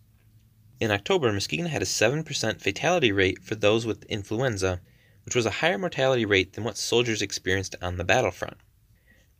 In 0.79 0.91
October, 0.91 1.33
Muskegon 1.33 1.65
had 1.65 1.81
a 1.81 1.85
7% 1.85 2.61
fatality 2.61 3.11
rate 3.11 3.43
for 3.43 3.55
those 3.55 3.87
with 3.87 4.03
influenza, 4.03 4.79
which 5.25 5.33
was 5.33 5.47
a 5.47 5.57
higher 5.59 5.79
mortality 5.79 6.23
rate 6.23 6.53
than 6.53 6.63
what 6.63 6.77
soldiers 6.77 7.23
experienced 7.23 7.75
on 7.81 7.97
the 7.97 8.03
battlefront. 8.03 8.57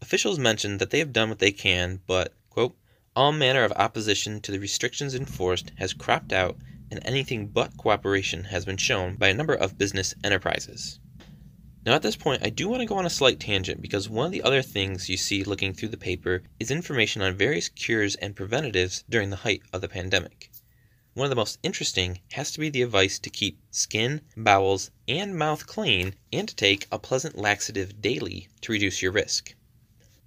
Officials 0.02 0.39
mentioned 0.39 0.80
that 0.80 0.89
they 0.89 0.97
have 0.97 1.13
done 1.13 1.30
what 1.30 1.38
they 1.38 1.52
can, 1.52 2.02
but, 2.08 2.34
quote, 2.50 2.76
all 3.15 3.32
manner 3.32 3.63
of 3.63 3.71
opposition 3.73 4.41
to 4.41 4.52
the 4.52 4.58
restrictions 4.58 5.13
enforced 5.13 5.71
has 5.76 5.93
cropped 5.93 6.34
out 6.34 6.58
and 6.89 7.00
anything 7.06 7.47
but 7.47 7.78
cooperation 7.78 8.45
has 8.45 8.65
been 8.65 8.78
shown 8.78 9.15
by 9.15 9.28
a 9.28 9.34
number 9.36 9.54
of 9.54 9.78
business 9.78 10.15
enterprises. 10.23 11.00
Now, 11.86 11.93
at 11.93 12.02
this 12.02 12.15
point, 12.15 12.43
I 12.43 12.50
do 12.50 12.67
want 12.67 12.82
to 12.82 12.88
go 12.88 12.97
on 12.97 13.06
a 13.06 13.12
slight 13.12 13.39
tangent 13.39 13.80
because 13.80 14.10
one 14.10 14.26
of 14.26 14.32
the 14.32 14.41
other 14.41 14.63
things 14.63 15.08
you 15.08 15.17
see 15.17 15.43
looking 15.43 15.73
through 15.73 15.89
the 15.89 15.97
paper 15.97 16.41
is 16.60 16.71
information 16.71 17.21
on 17.21 17.36
various 17.36 17.69
cures 17.69 18.15
and 18.15 18.36
preventatives 18.36 19.04
during 19.08 19.30
the 19.30 19.36
height 19.36 19.62
of 19.71 19.82
the 19.82 19.88
pandemic. 19.88 20.50
One 21.17 21.25
of 21.25 21.32
the 21.32 21.36
most 21.36 21.58
interesting 21.63 22.19
has 22.34 22.51
to 22.51 22.60
be 22.60 22.69
the 22.69 22.84
advice 22.84 23.17
to 23.17 23.32
keep 23.32 23.58
skin, 23.71 24.21
bowels, 24.36 24.91
and 25.08 25.36
mouth 25.36 25.65
clean 25.65 26.13
and 26.32 26.47
to 26.47 26.56
take 26.56 26.86
a 26.91 26.99
pleasant 26.99 27.36
laxative 27.36 27.99
daily 28.03 28.49
to 28.62 28.71
reduce 28.71 29.01
your 29.01 29.12
risk. 29.12 29.56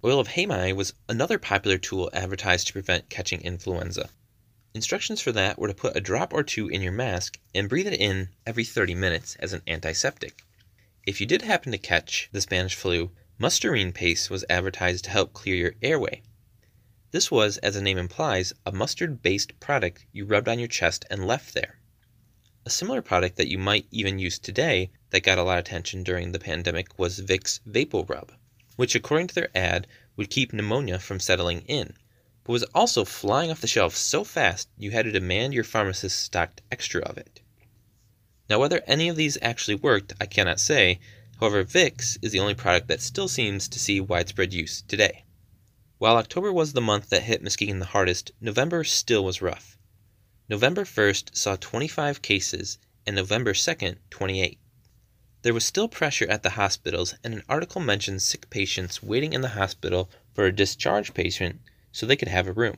Oil 0.03 0.19
of 0.19 0.27
Hyomei 0.27 0.75
was 0.75 0.91
another 1.07 1.39
popular 1.39 1.77
tool 1.77 2.09
advertised 2.11 2.67
to 2.67 2.73
prevent 2.73 3.09
catching 3.09 3.39
influenza. 3.39 4.09
Instructions 4.73 5.21
for 5.21 5.31
that 5.31 5.57
were 5.57 5.69
to 5.69 5.73
put 5.73 5.95
a 5.95 6.01
drop 6.01 6.33
or 6.33 6.43
two 6.43 6.67
in 6.67 6.81
your 6.81 6.91
mask 6.91 7.39
and 7.55 7.69
breathe 7.69 7.87
it 7.87 7.97
in 7.97 8.27
every 8.45 8.65
30 8.65 8.93
minutes 8.93 9.37
as 9.39 9.53
an 9.53 9.61
antiseptic. 9.67 10.43
If 11.07 11.21
you 11.21 11.25
did 11.25 11.43
happen 11.43 11.71
to 11.71 11.77
catch 11.77 12.27
the 12.33 12.41
Spanish 12.41 12.75
flu, 12.75 13.11
mustarine 13.39 13.93
paste 13.93 14.29
was 14.29 14.43
advertised 14.49 15.05
to 15.05 15.11
help 15.11 15.31
clear 15.31 15.55
your 15.55 15.75
airway. 15.81 16.21
This 17.11 17.29
was, 17.29 17.57
as 17.59 17.75
the 17.75 17.81
name 17.81 17.97
implies, 17.97 18.53
a 18.65 18.71
mustard 18.71 19.21
based 19.21 19.59
product 19.59 20.05
you 20.11 20.25
rubbed 20.25 20.47
on 20.47 20.59
your 20.59 20.67
chest 20.67 21.05
and 21.09 21.27
left 21.27 21.53
there. 21.53 21.79
A 22.65 22.69
similar 22.69 23.01
product 23.01 23.35
that 23.37 23.49
you 23.49 23.57
might 23.57 23.87
even 23.91 24.19
use 24.19 24.39
today 24.39 24.91
that 25.11 25.23
got 25.23 25.37
a 25.37 25.43
lot 25.43 25.59
of 25.59 25.65
attention 25.65 26.03
during 26.03 26.31
the 26.31 26.39
pandemic 26.39 26.97
was 26.97 27.21
Vicks 27.21 27.59
VapoRub 27.69 28.31
which, 28.77 28.95
according 28.95 29.27
to 29.27 29.35
their 29.35 29.49
ad, 29.53 29.85
would 30.15 30.29
keep 30.29 30.51
pneumonia 30.51 30.97
from 30.97 31.19
settling 31.19 31.61
in, 31.67 31.93
but 32.43 32.53
was 32.53 32.63
also 32.73 33.05
flying 33.05 33.51
off 33.51 33.61
the 33.61 33.67
shelves 33.67 33.97
so 33.97 34.23
fast 34.23 34.69
you 34.75 34.89
had 34.89 35.05
to 35.05 35.11
demand 35.11 35.53
your 35.53 35.63
pharmacist 35.63 36.17
stocked 36.17 36.61
extra 36.71 37.01
of 37.01 37.15
it. 37.15 37.41
Now, 38.49 38.59
whether 38.59 38.81
any 38.87 39.07
of 39.07 39.15
these 39.15 39.37
actually 39.41 39.75
worked, 39.75 40.13
I 40.19 40.25
cannot 40.25 40.59
say. 40.59 40.99
However, 41.39 41.63
Vicks 41.63 42.17
is 42.23 42.31
the 42.31 42.39
only 42.39 42.55
product 42.55 42.87
that 42.87 43.01
still 43.01 43.27
seems 43.27 43.67
to 43.67 43.77
see 43.77 43.99
widespread 43.99 44.51
use 44.51 44.81
today. 44.81 45.25
While 46.01 46.17
October 46.17 46.51
was 46.51 46.73
the 46.73 46.81
month 46.81 47.09
that 47.09 47.25
hit 47.25 47.43
Muskegon 47.43 47.77
the 47.77 47.85
hardest, 47.85 48.31
November 48.41 48.83
still 48.83 49.23
was 49.23 49.39
rough. 49.39 49.77
November 50.49 50.83
1st 50.83 51.35
saw 51.35 51.57
25 51.57 52.23
cases, 52.23 52.79
and 53.05 53.15
November 53.15 53.53
2nd, 53.53 53.97
28. 54.09 54.57
There 55.43 55.53
was 55.53 55.63
still 55.63 55.87
pressure 55.87 56.27
at 56.27 56.41
the 56.41 56.57
hospitals, 56.57 57.13
and 57.23 57.35
an 57.35 57.43
article 57.47 57.81
mentions 57.81 58.23
sick 58.23 58.49
patients 58.49 59.03
waiting 59.03 59.33
in 59.33 59.41
the 59.41 59.49
hospital 59.49 60.09
for 60.33 60.47
a 60.47 60.51
discharged 60.51 61.13
patient 61.13 61.61
so 61.91 62.07
they 62.07 62.15
could 62.15 62.29
have 62.29 62.47
a 62.47 62.51
room. 62.51 62.77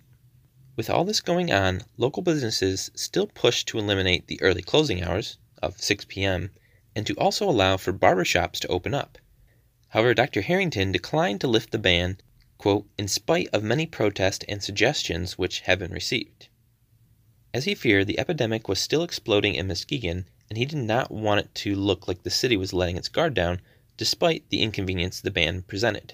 With 0.75 0.89
all 0.89 1.05
this 1.05 1.21
going 1.21 1.49
on, 1.49 1.83
local 1.95 2.23
businesses 2.23 2.91
still 2.93 3.27
pushed 3.27 3.69
to 3.69 3.79
eliminate 3.79 4.27
the 4.27 4.41
early 4.41 4.61
closing 4.61 5.01
hours 5.01 5.37
of 5.61 5.79
6 5.79 6.03
p.m. 6.09 6.51
and 6.93 7.07
to 7.07 7.15
also 7.15 7.49
allow 7.49 7.77
for 7.77 7.93
barber 7.93 8.25
shops 8.25 8.59
to 8.59 8.67
open 8.67 8.93
up. 8.93 9.17
However, 9.87 10.13
Dr. 10.13 10.41
Harrington 10.41 10.91
declined 10.91 11.39
to 11.39 11.47
lift 11.47 11.71
the 11.71 11.79
ban, 11.79 12.17
quote, 12.63 12.87
in 12.97 13.09
spite 13.09 13.49
of 13.51 13.61
many 13.61 13.85
protests 13.85 14.45
and 14.47 14.63
suggestions 14.63 15.37
which 15.37 15.59
have 15.67 15.79
been 15.79 15.91
received. 15.91 16.47
As 17.53 17.65
he 17.65 17.75
feared 17.75 18.07
the 18.07 18.17
epidemic 18.17 18.69
was 18.69 18.79
still 18.79 19.03
exploding 19.03 19.53
in 19.53 19.67
Muskegon 19.67 20.29
and 20.47 20.57
he 20.57 20.63
did 20.63 20.77
not 20.77 21.11
want 21.11 21.41
it 21.41 21.53
to 21.55 21.75
look 21.75 22.07
like 22.07 22.23
the 22.23 22.29
city 22.29 22.55
was 22.55 22.71
letting 22.71 22.95
its 22.95 23.09
guard 23.09 23.33
down, 23.33 23.59
despite 23.97 24.47
the 24.47 24.61
inconvenience 24.61 25.19
the 25.19 25.29
ban 25.29 25.63
presented. 25.63 26.13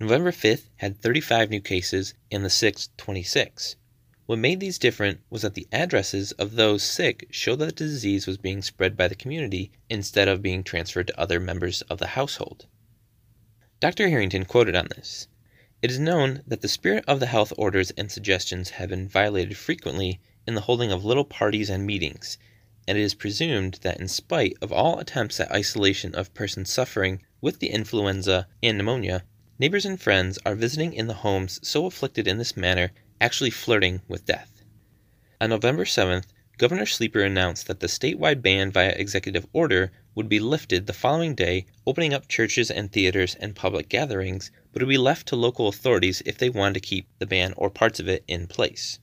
November 0.00 0.32
5th 0.32 0.64
had 0.78 1.00
35 1.00 1.50
new 1.50 1.60
cases 1.60 2.14
and 2.32 2.44
the 2.44 2.48
6th 2.48 2.88
26. 2.96 3.76
What 4.26 4.40
made 4.40 4.58
these 4.58 4.76
different 4.76 5.20
was 5.30 5.42
that 5.42 5.54
the 5.54 5.68
addresses 5.70 6.32
of 6.32 6.56
those 6.56 6.82
sick 6.82 7.28
showed 7.30 7.60
that 7.60 7.76
the 7.76 7.84
disease 7.84 8.26
was 8.26 8.38
being 8.38 8.60
spread 8.60 8.96
by 8.96 9.06
the 9.06 9.14
community 9.14 9.70
instead 9.88 10.26
of 10.26 10.42
being 10.42 10.64
transferred 10.64 11.06
to 11.06 11.20
other 11.20 11.38
members 11.38 11.82
of 11.82 12.00
the 12.00 12.18
household. 12.18 12.66
Dr. 13.82 14.10
Harrington 14.10 14.44
quoted 14.44 14.76
on 14.76 14.86
this 14.94 15.26
It 15.82 15.90
is 15.90 15.98
known 15.98 16.44
that 16.46 16.60
the 16.60 16.68
spirit 16.68 17.02
of 17.08 17.18
the 17.18 17.26
health 17.26 17.52
orders 17.58 17.90
and 17.98 18.12
suggestions 18.12 18.70
have 18.70 18.90
been 18.90 19.08
violated 19.08 19.56
frequently 19.56 20.20
in 20.46 20.54
the 20.54 20.60
holding 20.60 20.92
of 20.92 21.04
little 21.04 21.24
parties 21.24 21.68
and 21.68 21.84
meetings, 21.84 22.38
and 22.86 22.96
it 22.96 23.00
is 23.00 23.14
presumed 23.14 23.80
that 23.82 23.98
in 23.98 24.06
spite 24.06 24.56
of 24.62 24.70
all 24.70 25.00
attempts 25.00 25.40
at 25.40 25.50
isolation 25.50 26.14
of 26.14 26.32
persons 26.32 26.70
suffering 26.70 27.22
with 27.40 27.58
the 27.58 27.70
influenza 27.70 28.46
and 28.62 28.78
pneumonia, 28.78 29.24
neighbors 29.58 29.84
and 29.84 30.00
friends 30.00 30.38
are 30.46 30.54
visiting 30.54 30.92
in 30.92 31.08
the 31.08 31.14
homes 31.26 31.58
so 31.64 31.84
afflicted 31.86 32.28
in 32.28 32.38
this 32.38 32.56
manner, 32.56 32.92
actually 33.20 33.50
flirting 33.50 34.00
with 34.06 34.24
death. 34.24 34.62
On 35.40 35.50
November 35.50 35.84
7th, 35.84 36.26
Governor 36.56 36.86
Sleeper 36.86 37.24
announced 37.24 37.66
that 37.66 37.80
the 37.80 37.88
statewide 37.88 38.42
ban 38.42 38.70
via 38.70 38.90
executive 38.90 39.48
order 39.52 39.90
would 40.14 40.28
be 40.28 40.38
lifted 40.38 40.86
the 40.86 40.92
following 40.92 41.34
day, 41.34 41.66
opening 41.86 42.12
up 42.12 42.28
churches 42.28 42.70
and 42.70 42.92
theaters 42.92 43.34
and 43.36 43.56
public 43.56 43.88
gatherings, 43.88 44.50
but 44.72 44.82
would 44.82 44.88
be 44.88 44.98
left 44.98 45.26
to 45.28 45.36
local 45.36 45.68
authorities 45.68 46.22
if 46.26 46.38
they 46.38 46.50
wanted 46.50 46.74
to 46.74 46.80
keep 46.80 47.06
the 47.18 47.26
ban 47.26 47.54
or 47.56 47.70
parts 47.70 47.98
of 47.98 48.08
it 48.08 48.24
in 48.28 48.46
place. 48.46 48.98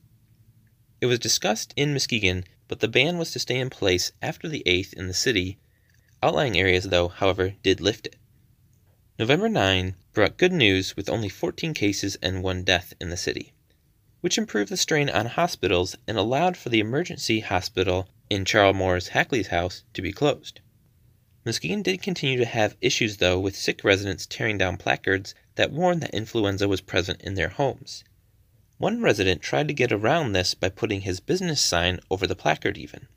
It 1.02 1.08
was 1.08 1.20
discussed 1.20 1.74
in 1.76 1.94
Muskegon 1.94 2.44
but 2.70 2.82
the 2.82 2.88
ban 2.88 3.18
was 3.18 3.32
to 3.32 3.40
stay 3.40 3.60
in 3.60 3.72
place 3.72 4.12
after 4.22 4.48
the 4.48 4.62
8th 4.68 4.94
in 4.94 5.08
the 5.08 5.14
city. 5.16 5.58
Outlying 6.22 6.56
areas, 6.56 6.84
though, 6.84 7.08
however, 7.08 7.56
did 7.64 7.82
lift 7.82 8.06
it. 8.06 8.16
November 9.18 9.50
9 9.50 9.96
brought 10.14 10.38
good 10.38 10.54
news 10.54 10.96
with 10.96 11.10
only 11.10 11.30
14 11.30 11.74
cases 11.74 12.16
and 12.22 12.44
one 12.44 12.64
death 12.64 12.94
in 13.02 13.10
the 13.10 13.18
city, 13.18 13.54
which 14.22 14.38
improved 14.38 14.72
the 14.72 14.78
strain 14.78 15.10
on 15.10 15.26
hospitals 15.26 15.96
and 16.08 16.16
allowed 16.16 16.56
for 16.56 16.70
the 16.70 16.80
emergency 16.80 17.40
hospital 17.40 18.08
in 18.30 18.46
Charles 18.46 18.76
Moore's 18.76 19.08
Hackley's 19.08 19.48
house 19.48 19.84
to 19.96 20.04
be 20.04 20.14
closed. 20.14 20.62
Muskegon 21.50 21.82
did 21.82 22.04
continue 22.04 22.38
to 22.38 22.46
have 22.46 22.78
issues, 22.80 23.18
though, 23.18 23.40
with 23.40 23.56
sick 23.56 23.84
residents 23.84 24.28
tearing 24.28 24.60
down 24.60 24.78
placards 24.78 25.34
that 25.56 25.72
warned 25.72 26.00
that 26.04 26.14
influenza 26.14 26.68
was 26.68 26.80
present 26.80 27.20
in 27.22 27.34
their 27.34 27.50
homes. 27.50 28.04
One 28.78 29.02
resident 29.02 29.42
tried 29.42 29.68
to 29.68 29.74
get 29.74 29.92
around 29.92 30.34
this 30.34 30.54
by 30.54 30.70
putting 30.70 31.02
his 31.02 31.20
business 31.20 31.60
sign 31.60 32.02
over 32.12 32.28
the 32.28 32.36
placard, 32.36 32.78
even. 32.78 33.08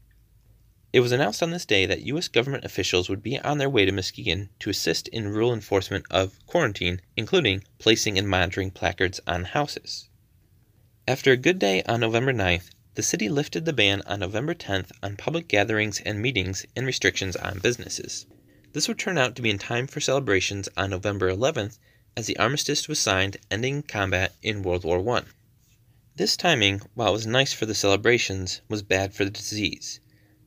It 0.94 1.00
was 1.00 1.12
announced 1.12 1.42
on 1.42 1.50
this 1.50 1.66
day 1.66 1.84
that 1.84 2.06
U.S. 2.06 2.28
government 2.28 2.64
officials 2.64 3.10
would 3.10 3.22
be 3.22 3.38
on 3.38 3.58
their 3.58 3.68
way 3.68 3.84
to 3.84 3.92
Muskegon 3.92 4.48
to 4.60 4.70
assist 4.70 5.08
in 5.08 5.28
rule 5.28 5.52
enforcement 5.52 6.06
of 6.10 6.38
quarantine, 6.46 7.02
including 7.18 7.64
placing 7.78 8.16
and 8.16 8.26
monitoring 8.26 8.70
placards 8.70 9.20
on 9.26 9.44
houses. 9.44 10.08
After 11.06 11.32
a 11.32 11.36
good 11.36 11.58
day 11.58 11.82
on 11.82 12.00
November 12.00 12.32
9th, 12.32 12.70
the 12.94 13.02
city 13.02 13.28
lifted 13.28 13.64
the 13.64 13.72
ban 13.72 14.02
on 14.06 14.20
November 14.20 14.54
10th 14.54 14.92
on 15.02 15.16
public 15.16 15.48
gatherings 15.48 16.00
and 16.00 16.20
meetings 16.20 16.66
and 16.76 16.84
restrictions 16.84 17.36
on 17.36 17.58
businesses. 17.58 18.26
This 18.74 18.86
would 18.86 18.98
turn 18.98 19.16
out 19.16 19.34
to 19.36 19.42
be 19.42 19.48
in 19.48 19.58
time 19.58 19.86
for 19.86 20.00
celebrations 20.00 20.68
on 20.76 20.90
November 20.90 21.30
11th 21.30 21.78
as 22.16 22.26
the 22.26 22.36
armistice 22.36 22.88
was 22.88 22.98
signed 22.98 23.38
ending 23.50 23.82
combat 23.82 24.34
in 24.42 24.62
World 24.62 24.84
War 24.84 25.16
I. 25.16 25.22
This 26.16 26.36
timing, 26.36 26.82
while 26.94 27.08
it 27.08 27.12
was 27.12 27.26
nice 27.26 27.54
for 27.54 27.64
the 27.64 27.74
celebrations, 27.74 28.60
was 28.68 28.82
bad 28.82 29.14
for 29.14 29.24
the 29.24 29.30
disease. 29.30 29.98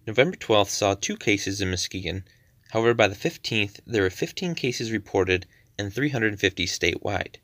November 0.06 0.38
12th 0.38 0.70
saw 0.70 0.94
two 0.94 1.18
cases 1.18 1.62
in 1.62 1.72
Muskegon. 1.72 2.24
However, 2.70 2.94
by 2.94 3.08
the 3.08 3.16
15th, 3.16 3.80
there 3.88 4.04
were 4.04 4.12
15 4.12 4.54
cases 4.54 4.92
reported 4.92 5.48
and 5.80 5.92
350 5.92 6.68
statewide. 6.68 7.38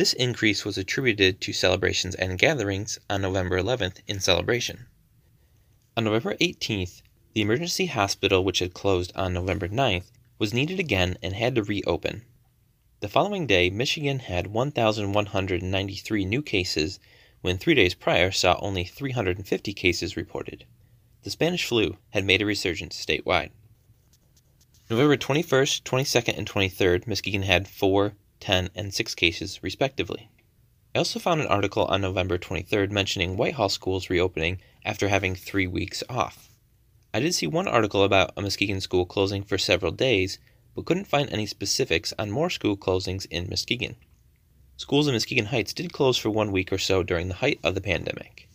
This 0.00 0.14
increase 0.14 0.64
was 0.64 0.78
attributed 0.78 1.42
to 1.42 1.52
celebrations 1.52 2.14
and 2.14 2.38
gatherings 2.38 2.98
on 3.10 3.20
November 3.20 3.60
11th 3.60 3.98
in 4.06 4.18
celebration. 4.18 4.86
On 5.94 6.04
November 6.04 6.36
18th, 6.36 7.02
the 7.34 7.42
emergency 7.42 7.84
hospital, 7.84 8.42
which 8.42 8.60
had 8.60 8.72
closed 8.72 9.12
on 9.14 9.34
November 9.34 9.68
9th, 9.68 10.10
was 10.38 10.54
needed 10.54 10.80
again 10.80 11.18
and 11.22 11.34
had 11.34 11.54
to 11.54 11.62
reopen. 11.62 12.24
The 13.00 13.10
following 13.10 13.46
day, 13.46 13.68
Michigan 13.68 14.20
had 14.20 14.46
1,193 14.46 16.24
new 16.24 16.40
cases 16.40 16.98
when 17.42 17.58
three 17.58 17.74
days 17.74 17.92
prior 17.92 18.30
saw 18.30 18.58
only 18.58 18.84
350 18.84 19.74
cases 19.74 20.16
reported. 20.16 20.64
The 21.24 21.30
Spanish 21.30 21.66
flu 21.66 21.98
had 22.08 22.24
made 22.24 22.40
a 22.40 22.46
resurgence 22.46 22.96
statewide. 22.96 23.50
November 24.88 25.18
21st, 25.18 25.82
22nd, 25.82 26.38
and 26.38 26.48
23rd, 26.48 27.06
Muskegon 27.06 27.42
had 27.42 27.68
4, 27.68 28.14
10, 28.40 28.70
and 28.74 28.92
6 28.92 29.14
cases, 29.14 29.62
respectively. 29.62 30.30
I 30.94 30.98
also 30.98 31.20
found 31.20 31.40
an 31.40 31.46
article 31.46 31.84
on 31.84 32.00
November 32.00 32.36
23rd 32.36 32.90
mentioning 32.90 33.36
Whitehall 33.36 33.68
schools 33.68 34.10
reopening 34.10 34.58
after 34.84 35.08
having 35.08 35.36
three 35.36 35.66
weeks 35.66 36.02
off. 36.08 36.48
I 37.14 37.20
did 37.20 37.34
see 37.34 37.46
one 37.46 37.68
article 37.68 38.02
about 38.02 38.32
a 38.36 38.42
Muskegon 38.42 38.80
school 38.80 39.06
closing 39.06 39.42
for 39.42 39.58
several 39.58 39.92
days, 39.92 40.38
but 40.74 40.86
couldn't 40.86 41.06
find 41.06 41.30
any 41.30 41.46
specifics 41.46 42.12
on 42.18 42.30
more 42.30 42.50
school 42.50 42.76
closings 42.76 43.26
in 43.30 43.48
Muskegon. 43.48 43.96
Schools 44.76 45.06
in 45.06 45.14
Muskegon 45.14 45.46
Heights 45.46 45.72
did 45.72 45.92
close 45.92 46.16
for 46.16 46.30
one 46.30 46.52
week 46.52 46.72
or 46.72 46.78
so 46.78 47.02
during 47.02 47.28
the 47.28 47.34
height 47.34 47.60
of 47.62 47.74
the 47.74 47.80
pandemic. 47.80 48.48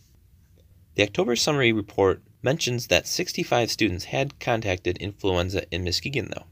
The 0.96 1.04
October 1.04 1.36
summary 1.36 1.72
report 1.72 2.22
mentions 2.42 2.88
that 2.88 3.08
65 3.08 3.70
students 3.70 4.06
had 4.06 4.40
contacted 4.40 4.98
influenza 4.98 5.64
in 5.72 5.84
Muskegon, 5.84 6.32
though. 6.34 6.46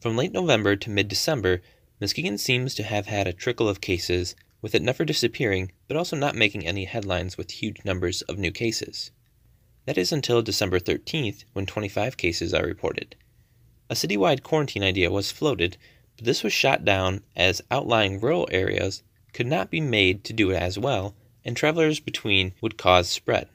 From 0.00 0.16
late 0.16 0.32
November 0.32 0.76
to 0.76 0.90
mid 0.90 1.08
December, 1.08 1.60
Muskegon 2.00 2.38
seems 2.38 2.74
to 2.74 2.82
have 2.82 3.06
had 3.06 3.26
a 3.26 3.32
trickle 3.32 3.68
of 3.68 3.82
cases, 3.82 4.34
with 4.62 4.74
it 4.74 4.80
never 4.80 5.04
disappearing, 5.04 5.70
but 5.86 5.98
also 5.98 6.16
not 6.16 6.34
making 6.34 6.66
any 6.66 6.86
headlines 6.86 7.36
with 7.36 7.50
huge 7.50 7.84
numbers 7.84 8.22
of 8.22 8.38
new 8.38 8.50
cases. 8.50 9.10
That 9.84 9.98
is 9.98 10.10
until 10.10 10.40
December 10.40 10.80
13th, 10.80 11.44
when 11.52 11.66
25 11.66 12.16
cases 12.16 12.54
are 12.54 12.64
reported. 12.64 13.16
A 13.90 13.94
citywide 13.94 14.42
quarantine 14.42 14.82
idea 14.82 15.10
was 15.10 15.30
floated, 15.30 15.76
but 16.16 16.24
this 16.24 16.42
was 16.42 16.54
shot 16.54 16.86
down 16.86 17.22
as 17.36 17.60
outlying 17.70 18.18
rural 18.18 18.48
areas 18.50 19.02
could 19.34 19.46
not 19.46 19.70
be 19.70 19.80
made 19.80 20.24
to 20.24 20.32
do 20.32 20.50
it 20.52 20.56
as 20.56 20.78
well, 20.78 21.14
and 21.44 21.54
travelers 21.54 22.00
between 22.00 22.54
would 22.62 22.78
cause 22.78 23.10
spread. 23.10 23.48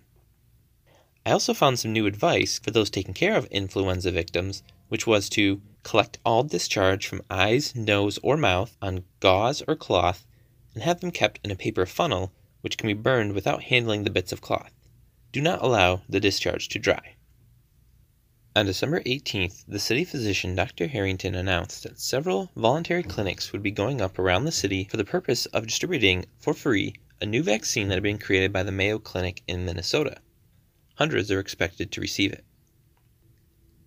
I 1.25 1.31
also 1.31 1.55
found 1.55 1.79
some 1.79 1.93
new 1.93 2.05
advice 2.05 2.59
for 2.59 2.69
those 2.69 2.91
taking 2.91 3.15
care 3.15 3.35
of 3.35 3.45
influenza 3.45 4.11
victims, 4.11 4.61
which 4.89 5.07
was 5.07 5.29
to 5.29 5.61
collect 5.85 6.17
all 6.25 6.43
discharge 6.43 7.05
from 7.05 7.21
eyes, 7.29 7.75
nose, 7.75 8.17
or 8.23 8.35
mouth 8.35 8.75
on 8.81 9.03
gauze 9.19 9.61
or 9.67 9.75
cloth 9.75 10.25
and 10.73 10.81
have 10.81 10.99
them 10.99 11.11
kept 11.11 11.39
in 11.43 11.51
a 11.51 11.55
paper 11.55 11.85
funnel 11.85 12.33
which 12.61 12.75
can 12.75 12.87
be 12.87 12.93
burned 12.93 13.33
without 13.33 13.61
handling 13.61 14.03
the 14.03 14.09
bits 14.09 14.31
of 14.31 14.41
cloth. 14.41 14.73
Do 15.31 15.41
not 15.41 15.61
allow 15.61 16.01
the 16.09 16.19
discharge 16.19 16.69
to 16.69 16.79
dry. 16.79 17.15
On 18.55 18.65
December 18.65 19.01
18th, 19.01 19.63
the 19.67 19.77
city 19.77 20.03
physician 20.03 20.55
Dr. 20.55 20.87
Harrington 20.87 21.35
announced 21.35 21.83
that 21.83 21.99
several 21.99 22.49
voluntary 22.55 23.03
clinics 23.03 23.51
would 23.51 23.61
be 23.61 23.69
going 23.69 24.01
up 24.01 24.17
around 24.17 24.45
the 24.45 24.51
city 24.51 24.85
for 24.85 24.97
the 24.97 25.05
purpose 25.05 25.45
of 25.47 25.67
distributing 25.67 26.25
for 26.39 26.55
free 26.55 26.95
a 27.21 27.27
new 27.27 27.43
vaccine 27.43 27.89
that 27.89 27.95
had 27.95 28.03
been 28.03 28.17
created 28.17 28.51
by 28.51 28.63
the 28.63 28.71
Mayo 28.71 28.97
Clinic 28.97 29.43
in 29.47 29.65
Minnesota. 29.65 30.17
Hundreds 30.95 31.29
are 31.29 31.39
expected 31.39 31.91
to 31.91 32.01
receive 32.01 32.33
it. 32.33 32.43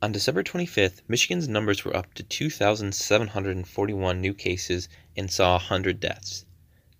On 0.01 0.13
December 0.13 0.45
25th, 0.45 1.01
Michigan's 1.09 1.49
numbers 1.49 1.85
were 1.85 1.97
up 1.97 2.15
to 2.15 2.23
2,741 2.23 4.21
new 4.21 4.33
cases 4.33 4.89
and 5.17 5.29
saw 5.29 5.55
100 5.55 5.99
deaths. 5.99 6.45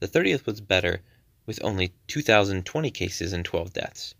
The 0.01 0.09
30th 0.09 0.47
was 0.47 0.61
better, 0.61 1.03
with 1.47 1.63
only 1.63 1.93
2,020 2.09 2.91
cases 2.91 3.33
and 3.33 3.45
12 3.45 3.73
deaths. 3.73 4.17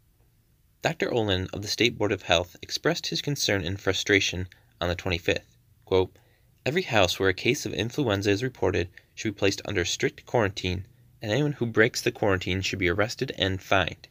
Dr. 0.81 1.13
Olin 1.13 1.49
of 1.53 1.63
the 1.63 1.67
State 1.67 1.99
Board 1.99 2.13
of 2.13 2.23
Health 2.23 2.55
expressed 2.63 3.09
his 3.09 3.21
concern 3.21 3.65
and 3.65 3.81
frustration 3.81 4.47
on 4.81 4.89
the 4.89 4.95
25th. 4.95 5.57
Quote, 5.85 6.17
Every 6.65 6.83
house 6.83 7.19
where 7.19 7.29
a 7.29 7.35
case 7.35 7.67
of 7.67 7.75
influenza 7.75 8.31
is 8.31 8.45
reported 8.45 8.91
should 9.17 9.35
be 9.35 9.39
placed 9.41 9.61
under 9.65 9.85
strict 9.85 10.25
quarantine, 10.25 10.87
and 11.21 11.33
anyone 11.33 11.55
who 11.55 11.67
breaks 11.67 12.01
the 12.01 12.13
quarantine 12.13 12.61
should 12.61 12.79
be 12.79 12.89
arrested 12.89 13.33
and 13.39 13.61
fined. 13.61 14.07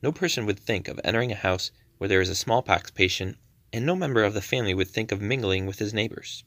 No 0.00 0.10
person 0.10 0.46
would 0.46 0.58
think 0.58 0.88
of 0.88 0.98
entering 1.04 1.32
a 1.32 1.34
house 1.34 1.70
where 1.98 2.08
there 2.08 2.22
is 2.22 2.30
a 2.30 2.34
smallpox 2.34 2.90
patient, 2.90 3.36
and 3.76 3.84
no 3.84 3.94
member 3.94 4.24
of 4.24 4.32
the 4.32 4.40
family 4.40 4.72
would 4.72 4.88
think 4.88 5.12
of 5.12 5.20
mingling 5.20 5.66
with 5.66 5.80
his 5.80 5.92
neighbors. 5.92 6.44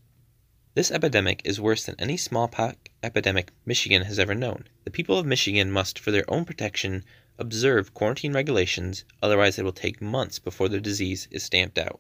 This 0.74 0.90
epidemic 0.90 1.44
is 1.46 1.62
worse 1.62 1.86
than 1.86 1.96
any 2.00 2.18
smallpox 2.18 2.78
epidemic 3.04 3.52
Michigan 3.68 4.02
has 4.06 4.18
ever 4.18 4.34
known. 4.34 4.68
The 4.84 4.90
people 4.90 5.20
of 5.20 5.28
Michigan 5.28 5.70
must, 5.70 6.00
for 6.00 6.10
their 6.10 6.28
own 6.28 6.44
protection, 6.44 7.06
observe 7.38 7.94
quarantine 7.94 8.34
regulations, 8.34 9.06
otherwise 9.22 9.60
it 9.60 9.64
will 9.64 9.72
take 9.72 10.02
months 10.02 10.40
before 10.40 10.70
the 10.70 10.82
disease 10.82 11.28
is 11.30 11.44
stamped 11.44 11.78
out. 11.78 12.00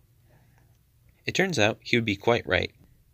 It 1.27 1.35
turns 1.35 1.59
out 1.59 1.77
he 1.83 1.95
would 1.95 2.05
be 2.05 2.15
quite 2.15 2.47
right. 2.47 2.71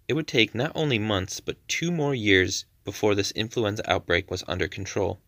It 0.07 0.13
would 0.13 0.27
take 0.27 0.55
not 0.55 0.71
only 0.73 0.97
months 0.97 1.41
but 1.41 1.67
two 1.67 1.91
more 1.91 2.15
years 2.15 2.63
before 2.85 3.13
this 3.13 3.31
influenza 3.31 3.83
outbreak 3.91 4.31
was 4.31 4.45
under 4.47 4.69
control. 4.69 5.19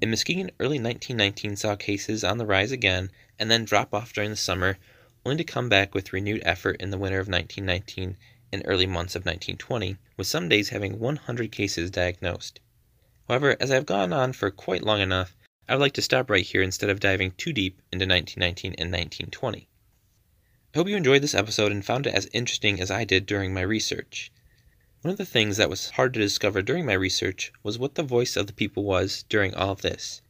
In 0.00 0.08
Muskegon, 0.08 0.50
early 0.58 0.78
1919 0.78 1.56
saw 1.56 1.76
cases 1.76 2.24
on 2.24 2.38
the 2.38 2.46
rise 2.46 2.72
again 2.72 3.10
and 3.38 3.50
then 3.50 3.66
drop 3.66 3.92
off 3.92 4.14
during 4.14 4.30
the 4.30 4.36
summer, 4.36 4.78
only 5.24 5.36
to 5.36 5.44
come 5.44 5.68
back 5.68 5.94
with 5.94 6.12
renewed 6.12 6.42
effort 6.44 6.80
in 6.80 6.90
the 6.90 6.98
winter 6.98 7.18
of 7.18 7.28
1919 7.28 8.16
and 8.52 8.62
early 8.64 8.86
months 8.86 9.14
of 9.14 9.26
1920, 9.26 9.96
with 10.16 10.26
some 10.26 10.48
days 10.48 10.70
having 10.70 10.98
100 10.98 11.52
cases 11.52 11.90
diagnosed. 11.90 12.60
However, 13.28 13.56
as 13.60 13.70
I 13.70 13.74
have 13.74 13.86
gone 13.86 14.12
on 14.12 14.32
for 14.32 14.50
quite 14.50 14.82
long 14.82 15.00
enough, 15.00 15.36
I 15.68 15.74
would 15.74 15.80
like 15.80 15.92
to 15.92 16.02
stop 16.02 16.28
right 16.30 16.44
here 16.44 16.62
instead 16.62 16.90
of 16.90 16.98
diving 16.98 17.30
too 17.32 17.52
deep 17.52 17.80
into 17.92 18.06
1919 18.06 18.74
and 18.78 18.90
1920. 18.90 19.68
I 20.74 20.78
hope 20.78 20.88
you 20.88 20.96
enjoyed 20.96 21.22
this 21.22 21.34
episode 21.34 21.70
and 21.70 21.84
found 21.84 22.06
it 22.06 22.14
as 22.14 22.28
interesting 22.32 22.80
as 22.80 22.90
I 22.90 23.04
did 23.04 23.26
during 23.26 23.54
my 23.54 23.60
research. 23.60 24.32
One 25.02 25.12
of 25.12 25.18
the 25.18 25.24
things 25.24 25.56
that 25.58 25.70
was 25.70 25.90
hard 25.90 26.14
to 26.14 26.20
discover 26.20 26.62
during 26.62 26.86
my 26.86 26.92
research 26.94 27.52
was 27.62 27.78
what 27.78 27.94
the 27.94 28.02
voice 28.02 28.36
of 28.36 28.46
the 28.46 28.52
people 28.52 28.84
was 28.84 29.24
during 29.28 29.54
all 29.54 29.70
of 29.70 29.82
this. 29.82 30.22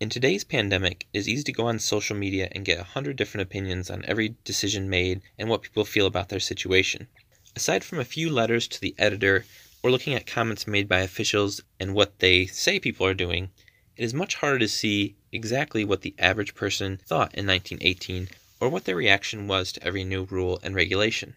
In 0.00 0.08
today's 0.08 0.44
pandemic, 0.44 1.06
it 1.12 1.18
is 1.18 1.28
easy 1.28 1.42
to 1.42 1.52
go 1.52 1.66
on 1.66 1.78
social 1.78 2.16
media 2.16 2.48
and 2.52 2.64
get 2.64 2.80
a 2.80 2.84
hundred 2.84 3.16
different 3.16 3.42
opinions 3.42 3.90
on 3.90 4.02
every 4.06 4.34
decision 4.44 4.88
made 4.88 5.20
and 5.38 5.46
what 5.46 5.60
people 5.60 5.84
feel 5.84 6.06
about 6.06 6.30
their 6.30 6.40
situation. 6.40 7.06
Aside 7.54 7.84
from 7.84 7.98
a 7.98 8.04
few 8.06 8.30
letters 8.30 8.66
to 8.68 8.80
the 8.80 8.94
editor 8.96 9.44
or 9.82 9.90
looking 9.90 10.14
at 10.14 10.26
comments 10.26 10.66
made 10.66 10.88
by 10.88 11.00
officials 11.00 11.60
and 11.78 11.92
what 11.92 12.18
they 12.20 12.46
say 12.46 12.80
people 12.80 13.06
are 13.06 13.12
doing, 13.12 13.50
it 13.94 14.02
is 14.02 14.14
much 14.14 14.36
harder 14.36 14.58
to 14.60 14.68
see 14.68 15.16
exactly 15.32 15.84
what 15.84 16.00
the 16.00 16.14
average 16.18 16.54
person 16.54 16.96
thought 17.04 17.34
in 17.34 17.46
1918 17.46 18.30
or 18.58 18.70
what 18.70 18.86
their 18.86 18.96
reaction 18.96 19.46
was 19.46 19.70
to 19.70 19.84
every 19.84 20.02
new 20.02 20.22
rule 20.24 20.58
and 20.62 20.74
regulation. 20.74 21.34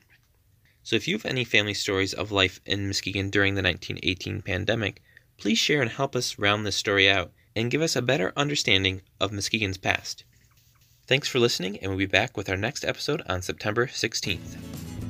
So 0.83 0.95
if 0.95 1.05
you 1.05 1.15
have 1.15 1.25
any 1.25 1.43
family 1.43 1.73
stories 1.73 2.13
of 2.13 2.31
life 2.31 2.61
in 2.65 2.87
Muskegon 2.87 3.29
during 3.29 3.55
the 3.55 3.61
1918 3.61 4.41
pandemic, 4.41 5.01
please 5.37 5.57
share 5.57 5.81
and 5.81 5.91
help 5.91 6.15
us 6.15 6.39
round 6.39 6.65
this 6.65 6.77
story 6.77 7.09
out 7.09 7.33
and 7.55 7.71
give 7.71 7.81
us 7.81 7.95
a 7.95 8.01
better 8.01 8.33
understanding 8.35 9.01
of 9.19 9.31
Muskegon's 9.31 9.77
past. 9.77 10.23
Thanks 11.05 11.27
for 11.27 11.39
listening, 11.39 11.77
and 11.79 11.89
we'll 11.89 11.97
be 11.97 12.05
back 12.05 12.37
with 12.37 12.49
our 12.49 12.57
next 12.57 12.85
episode 12.85 13.21
on 13.27 13.41
September 13.41 13.87
16th. 13.87 15.02